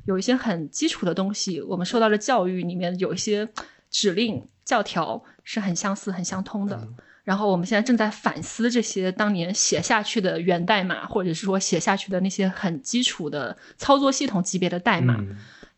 [0.08, 3.46] 有一些很基础的东西，我们受到的教育里面有一些
[3.90, 6.88] 指令教条是很相似、很相通的。
[7.24, 15.22] 然后我们现在正在反思这些当年写下去的源代码，或者是说写下去的那些很基础的操作系统级别的代码，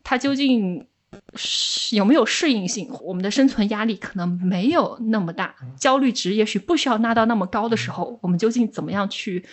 [0.04, 0.86] 它究竟
[1.34, 2.88] 是有没有适应性？
[3.02, 9.44] 我们的生存压力可能没有那么大，焦虑值也许不需要拉到那么高的时候，我们究竟怎么样去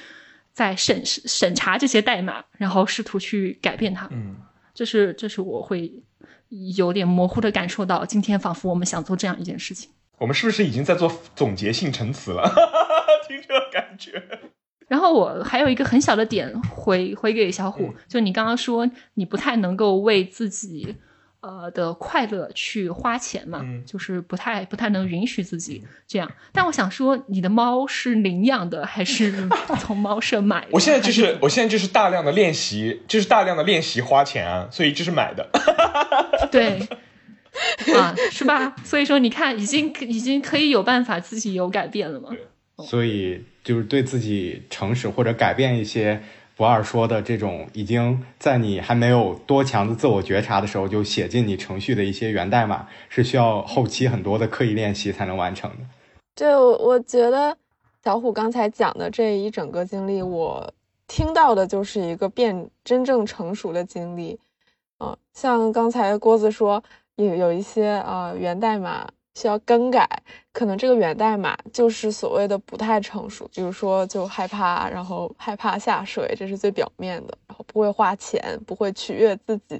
[0.53, 4.07] 在审审查这些代码，然后试图去改变它？
[4.11, 4.35] 嗯。
[4.77, 6.03] 这是，这是我会
[6.75, 9.89] 有点模糊的感受到，今天仿佛我们想做这样一件事情。
[10.19, 12.43] 我们是不是已经在做总结性陈词了？
[13.27, 14.21] 听这个感觉。
[14.87, 20.95] 然后我还有一个很小的点回回给小虎，就你刚刚说你不太能够为自己。
[21.39, 26.31] 呃的快乐去花钱嘛，就是不太不太能允许自己这样。
[26.51, 29.47] 但我想说，你的猫是领养的还是
[29.79, 30.67] 从猫舍买的？
[30.71, 35.49] 我现在就是我现在就是大量的练习，就是大量的练习花钱啊，所以就是买的。
[36.51, 36.79] 对，
[37.95, 38.75] 啊，是吧？
[38.83, 42.29] 所以说你看，已经已经可以有办法自己有改变了嘛。
[42.83, 46.21] 所以就是对自己诚实或者改变一些。
[46.57, 55.77] 不二说的这种，已经在你还没有多强的自我觉察的时候就写进你程序的一些源代码，是需要后期很多的刻意练习才能完成的。
[56.33, 57.55] 对，我我觉得
[58.03, 60.73] 小虎刚才讲的这一整个经历，我
[61.07, 64.39] 听到的就是一个变真正成熟的经历。
[64.99, 66.83] 嗯，像刚才郭子说，
[67.17, 69.07] 有有一些啊源代码。
[69.37, 70.09] 需要更改，
[70.51, 79.79] 可能这个源代码就是所谓的不太成熟，比如说就害怕，然后害怕下水，这是最表面的，然后不会花钱，不会取悦自己，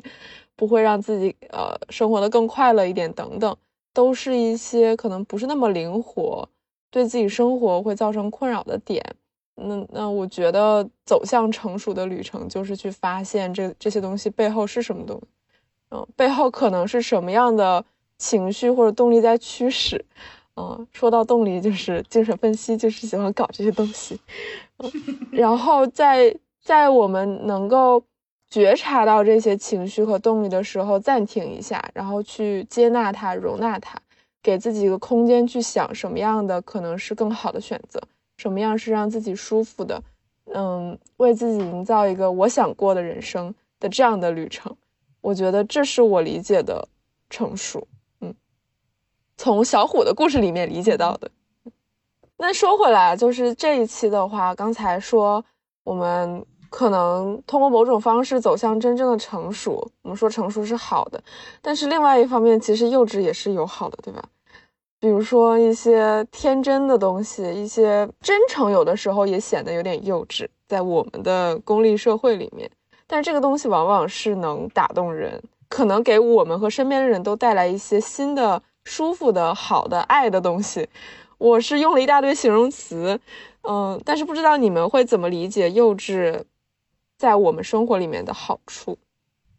[0.55, 3.57] 不会让自己呃生活的更快乐一点，等等，
[3.93, 6.47] 都是一些可能不是那么灵活，
[6.91, 9.03] 对自己生活会造成困扰的点。
[9.55, 15.27] 那那我觉得走向成熟的旅程就是去发现这这些东西背后是什么东西，
[15.89, 17.83] 嗯，背后可能是什么样的。
[18.17, 20.03] 情绪或者动力在驱使。
[20.59, 24.19] 嗯，说到动力，就是精神分析，就是喜欢搞这些东西。
[25.31, 28.01] 然后在在我们能够
[28.49, 33.99] 觉察到这些情绪和动力的时候，暂停一下，然后去接纳它、容纳它，
[34.41, 38.01] 给自己一个空间去想什么样的可能是更好的选择，
[38.37, 40.01] 什么样是让自己舒服的。
[40.55, 44.75] 嗯，为自己营造一个我想过的人生的这样的旅程，
[45.21, 46.87] 我觉得这是我理解的
[47.29, 47.87] 成熟。
[49.37, 51.29] 从小虎的故事里面理解到的。
[52.37, 55.43] 那说回来，就是这一期的话，刚才说
[55.83, 61.23] 我们可能通过某种方式走向真正的成熟，我们说成熟是好的，
[61.61, 64.23] 但是另外一方面，其实幼稚也是有好的，对吧？
[64.99, 72.69] 比如说一些天真的东西，一些真诚，有的时候也显得有点幼稚，在我们的功利社会里面。
[73.05, 80.87] 但是这个东西往往是能打动人，可能给我们和身边的人都带来一些新的、舒服的、好的、爱的东西。
[81.37, 83.19] 我是用了一大堆形容词，
[83.61, 86.43] 嗯，但是不知道你们会怎么理解幼稚
[87.17, 88.97] 在我们生活里面的好处。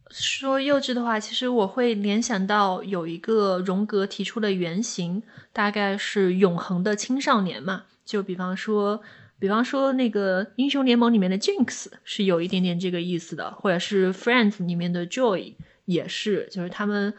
[0.09, 5.21] 说幼稚的话，其实我会联想到有一个荣格提出的原型，
[5.53, 7.83] 大概是永恒的青少年嘛。
[8.03, 9.01] 就比方说，
[9.37, 15.53] 比方说那个英雄联盟里面的 Jinx 是有一点点这个意思的，或者是 Friends 里面的 Joy
[15.85, 17.13] 也是，就是他们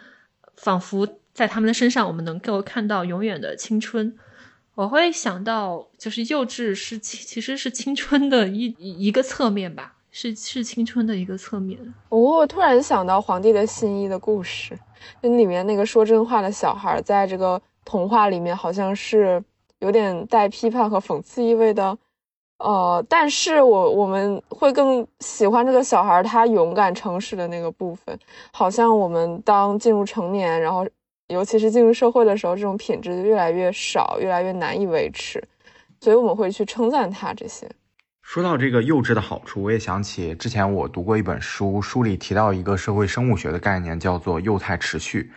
[0.57, 1.07] 仿佛
[1.41, 4.15] 在他们的身上，我们能够看到永远的青春。
[4.75, 9.95] 我会想到，就是幼稚是其实是青春的一一个侧面吧。
[10.11, 11.79] 是是青春的一个侧面。
[12.11, 14.79] 我突然想到《皇帝的新衣》的故事，
[15.23, 19.43] 那里面那个说真话的小孩，在这个童话里面好像是
[19.79, 21.97] 有点带批判和讽刺意味的。
[22.59, 28.19] 呃，但是我我们会更喜欢这个小孩他勇敢诚实的那个部分。
[28.53, 30.87] 好像我们当进入成年，然后
[31.31, 35.43] 尤其是进入社会的时候，这种品质越来越少，越来越难以维持，
[36.01, 37.71] 所以我们会去称赞他这些。
[38.23, 45.31] 说到这个幼稚的好处，我也想起之前我读过一本书，书里提到一个社会生物学的概念，叫做幼态持续。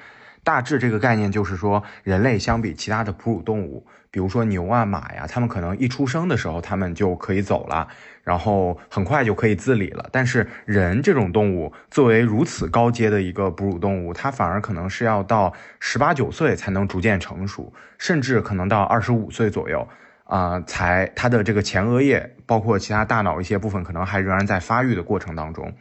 [0.44, 7.88] 大致这个概念就是说，人类相比其他的哺乳动物，比如说牛啊、马呀，它们可能一出生的时候，它们就可以走了，
[8.24, 10.10] 然后很快就可以自理了。
[10.12, 19.88] 但是人这种动物，作为如此高阶的一个哺乳动物，它反而可能是要到十八九岁才能逐渐成熟，甚至可能到二十五岁左右。
[20.26, 25.76] 啊，才它的这个前额叶，包括其他大脑一些部分，可能还仍然在发育的过程当中。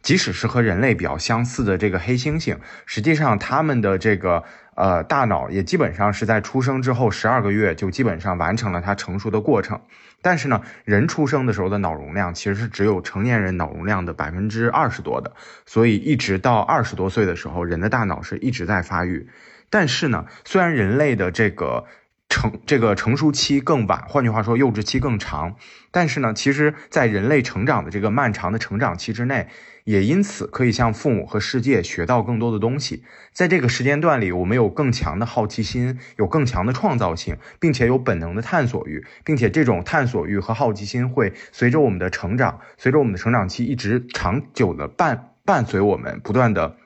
[0.00, 4.42] 即使是和人类比较相似的这个黑猩猩，实际上它们的这个
[4.74, 9.80] 呃大脑也基本上是在出生之后十二个月就基本上完成了它成熟的过程。
[10.22, 15.34] 但是呢，人出生的时候的脑容量其实是只有成年人脑容量的百分之二十多的，
[15.66, 19.28] 所以一直到二十多岁的时候，人的大脑是一直在发育。
[19.68, 21.86] 但是呢，虽然人类的这个
[22.32, 25.56] 成这个成熟期更晚，换句话说，幼稚期更长。
[25.90, 29.48] 但是呢，其实，在人类成长的这个漫长的成长期之内，
[29.84, 33.04] 也因此可以向父母和世界学到更多的东西。
[33.34, 46.76] 在这个时间段里，我们有更强的好奇心，有更强的创造性，并且有本能的探索欲，并且这种探索欲和好奇心会随着我们的成长，随着我们的成长期一直长久的伴伴随我们，不断的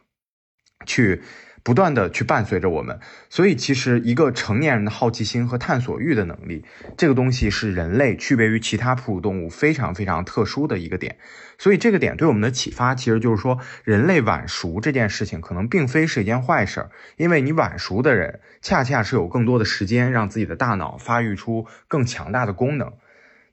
[0.85, 1.23] 去。
[1.67, 6.65] 不断的去伴随着我们，所以其实一个成年人的好奇心和探索欲的能力，
[6.97, 11.19] 这个东西是人类区别于其他哺乳动物非常非常特殊的一个点。
[11.59, 22.93] 所以这个点对我们的启发，其实就是说，人类晚熟这件事情可能并非是一件坏事儿，因为你晚熟的人，恰恰是有更多的时间让自己的大脑发育出更强大的功能。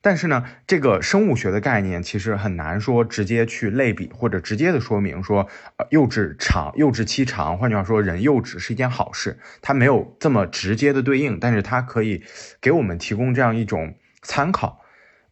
[0.03, 5.47] 但是呢，这个生物学的概念其实很难说直接去类比或者直接的说明说，
[5.77, 12.21] 呃，幼稚长，幼稚期长，换句话说，人幼稚是一件好事，它没有这么直接的对应，但是它可以
[12.59, 14.82] 给我们提供这样一种参考，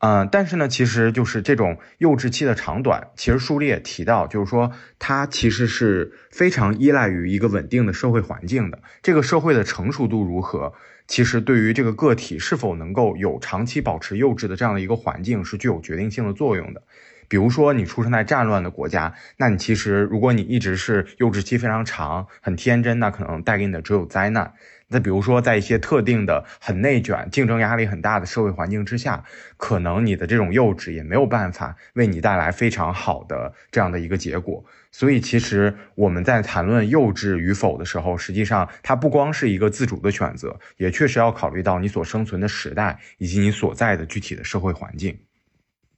[0.02, 10.74] 嗯，但是呢，其实就是这种幼稚期的长短，其实书里也提到，就是说它其实是非常依赖于一个稳定的社会环境的，这个社会的成熟度如何。
[11.08, 16.82] 其实，对于这个个体是否能够有长期保持幼稚的这样的一个环境，是具有决定性的作用的。
[17.28, 24.54] 比如说，你出生在战乱的国家，那你其实如果你一直是幼稚期非常长、很天真，那可能带给你的只有灾难。
[24.91, 29.23] 那比如说，在一些特定的、很内卷、竞争压力很大的社会环境之下，
[29.55, 34.63] 可能你的这种幼稚也没有办法为你带来非常好的这样的一个结果。
[34.91, 45.17] 所以，其实我们在谈论幼稚与否的时候，实际上它不光是一个自主的选择，也确实要考虑到你所生存的时代以及你所在的具体的社会环境。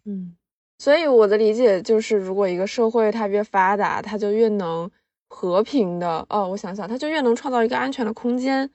[0.05, 0.35] 嗯，
[0.77, 4.91] 所以我的理解就是，如果一个社会它越发达，它就越能。
[5.35, 8.69] 和平的，哦，我想想，他就越能创造一个安全的空间，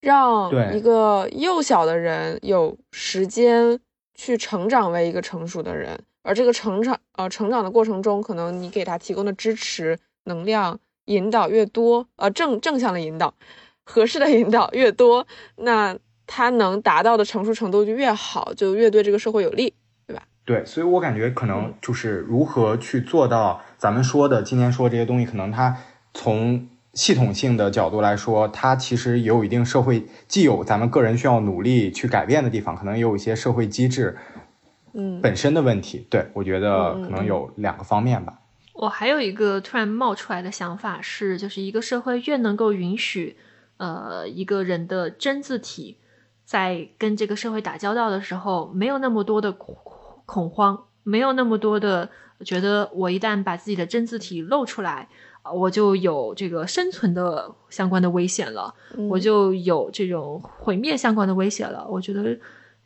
[0.00, 3.78] 让一个幼小的人有时间
[4.14, 13.32] 去成长为一个成熟的人，而这个成长，呃，成长的过程中，可能你给他提供的支持、能量、引导越多，呃，正正向的引导、
[13.84, 15.24] 合适的引导越多，
[15.56, 15.96] 那
[16.26, 19.72] 他能达到的成熟程度就越好，就越对这个社会有利。
[20.06, 20.24] 对吧？
[20.44, 25.76] 对，所以我感觉可能嗯就是如何去做到咱们说的今天说这些东西，可能它
[26.14, 34.16] 从系统性的角度来说，它其实也有一定社会，既有咱们个人需要努力去改变的地方，可能也有一些社会机制
[34.92, 36.06] 嗯，本身的问题。
[36.10, 38.40] 对我觉得可能有两个方面吧。
[38.74, 43.36] 我还有一个突然冒出来的想法是，就是一个社会越能够允许，
[43.76, 45.98] 呃，一个人的真字体
[46.44, 49.76] 在跟这个社会打交道的时候，没有那么多的恐
[50.26, 52.08] 恐慌，没有那么多的
[52.44, 55.08] 觉得我一旦把自己的真字体露出来，啊
[55.54, 58.74] 我就有这个生存的相关的危险了，
[59.08, 61.86] 我嗯就有这种毁灭相关的危险了。
[61.88, 62.38] 我觉得，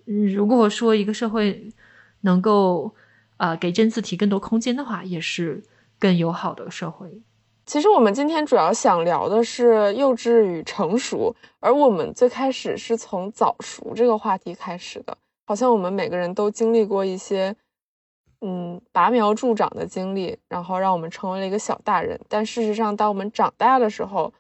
[0.07, 1.73] 嗯，如果说一个社会
[2.21, 2.95] 能够
[3.39, 5.63] 呃给真字体更多空间的话，也是
[5.99, 7.23] 更友好的社会。
[7.67, 15.17] 其实我们今天主要想聊的是幼稚与成熟，而我们最开始是从早熟这个话题开始的。
[15.47, 17.55] 好像我们每个人都经历过一些，
[18.45, 22.21] 嗯，拔苗助长的经历，然后让我们成为了一个小大人。
[22.29, 24.33] 但事实上，当我们长大的时候，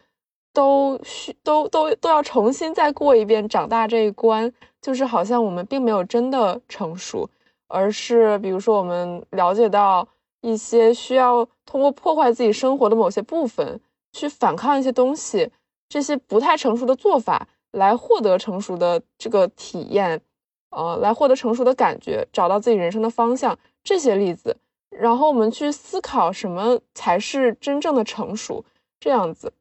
[0.53, 4.53] 都需都都都要重新再过一遍长大这一关。
[4.81, 7.29] 就是好像我们并没有真的成熟，
[7.69, 10.07] 而是比如说我们了解到。
[10.47, 13.81] 一些需要通过破坏自己生活的某些部分
[14.13, 15.51] 去反抗一些东西，
[15.89, 20.21] 这些不太成熟的做法，来获得成熟的这个体验，
[20.69, 23.59] 呃，来获得成熟的感觉，找到自己人生的方向。
[23.85, 24.57] 这些例子，
[24.91, 28.65] 然后我们去思考什么才是真正的成熟，
[28.99, 29.53] 这样子。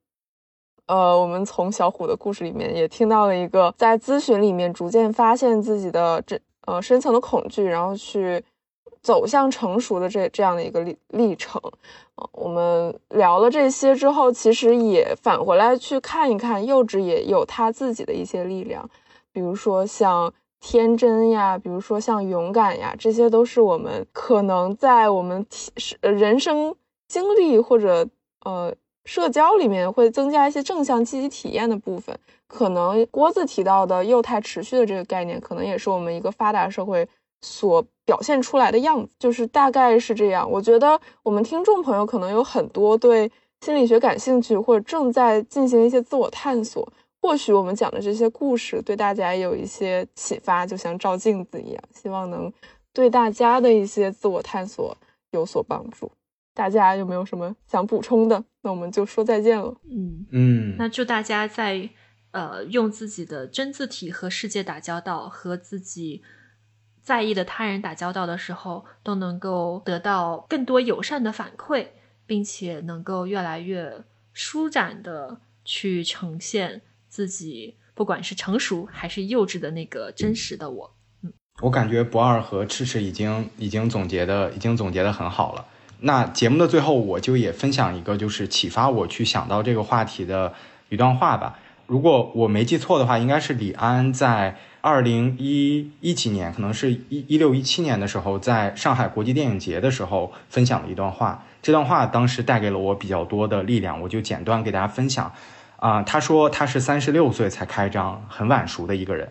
[0.87, 8.43] 呃，我们从小虎的故事里面也听到了一个在咨询里面逐渐发现自己的这呃深层的恐惧，然后去。
[9.01, 11.61] 走向成熟的这这样的一个历历程，
[12.15, 18.89] 呃，我们聊了这些之后，其实也返回来去看一看，幼稚也有他自己的一些力量，
[19.33, 20.33] 比如说像
[20.65, 26.73] 天真呀，比如说像勇敢呀，这些都是我们可能在我们体人生
[27.09, 28.07] 经历或者
[28.45, 32.17] 呃社交里面会增加一些正向积极体验的部分。
[32.47, 37.05] 可能郭子提到的幼态持续的这个概念，可能也是我们一个发达社会。
[37.45, 40.49] 所表现出来的样子，就是大概是这样。
[40.49, 46.87] 我觉得我们听众朋友可能有很多对心理学感兴趣，或者正在进行一些自我探索。
[47.23, 52.51] 或许我们讲的这些故事对大家有一些启发，就像照镜子一样，希望能
[52.91, 54.97] 对大家的一些自我探索
[55.31, 56.11] 有所帮助。
[56.53, 58.43] 大家有没有什么想补充的？
[58.61, 59.73] 那我们就说再见了。
[59.89, 61.89] 嗯嗯，那祝大家在
[62.31, 66.21] 呃用自己的真字体和世界打交道，和自己。
[67.01, 71.87] 在意的他人打交道的时候，都能够得到更多友善的反馈，
[72.25, 76.81] 并且能够越来越舒展的去呈现
[77.13, 80.95] 自己，不管是成熟还是幼稚的那个真实的我。
[81.21, 85.63] 嗯，我感觉不二和赤赤已经已经总结的已经总结的很好了。
[85.99, 90.55] 那节目的最后，我就也分享一个就是启发我去想到这个话题的
[90.89, 91.59] 一段话吧。
[91.85, 101.45] 如果我没记错的话，应该是李安在二零一一几年，可能是一一六一七年的时候，在上海国际电影节的时候分享的一段话。
[101.61, 105.31] 这段话当时带给了我比较多的力量，我就简短给大家分享。
[105.83, 109.27] 啊、他说他是三十六岁才开张，很晚熟的一个人。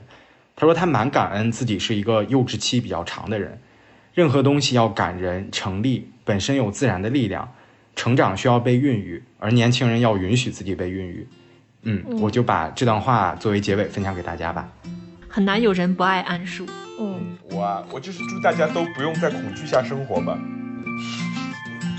[0.55, 3.59] 他说他蛮感恩自己是一个幼稚期比较长的人。
[4.13, 7.49] 任何东西要感人成立，本身有自然的力量。
[7.97, 11.27] 成长需要被孕育，而年轻人要允许自己被孕育。
[11.85, 14.69] 嗯，我就把这段话作为结尾分享给大家吧。
[15.29, 16.67] 很难有人不爱桉树。
[17.01, 20.39] 嗯，我啊，我就是祝大家都不用在恐惧下生活吧。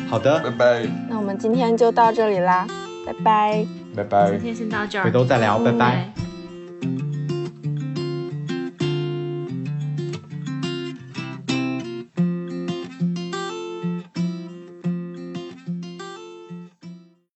[0.07, 2.67] 好的，拜拜，那我们今天就到这里啦，
[3.03, 3.82] 拜拜。
[3.95, 4.40] 拜拜今。
[4.40, 6.11] 天先到这儿，回头再聊，拜拜。
[6.18, 6.22] 嗯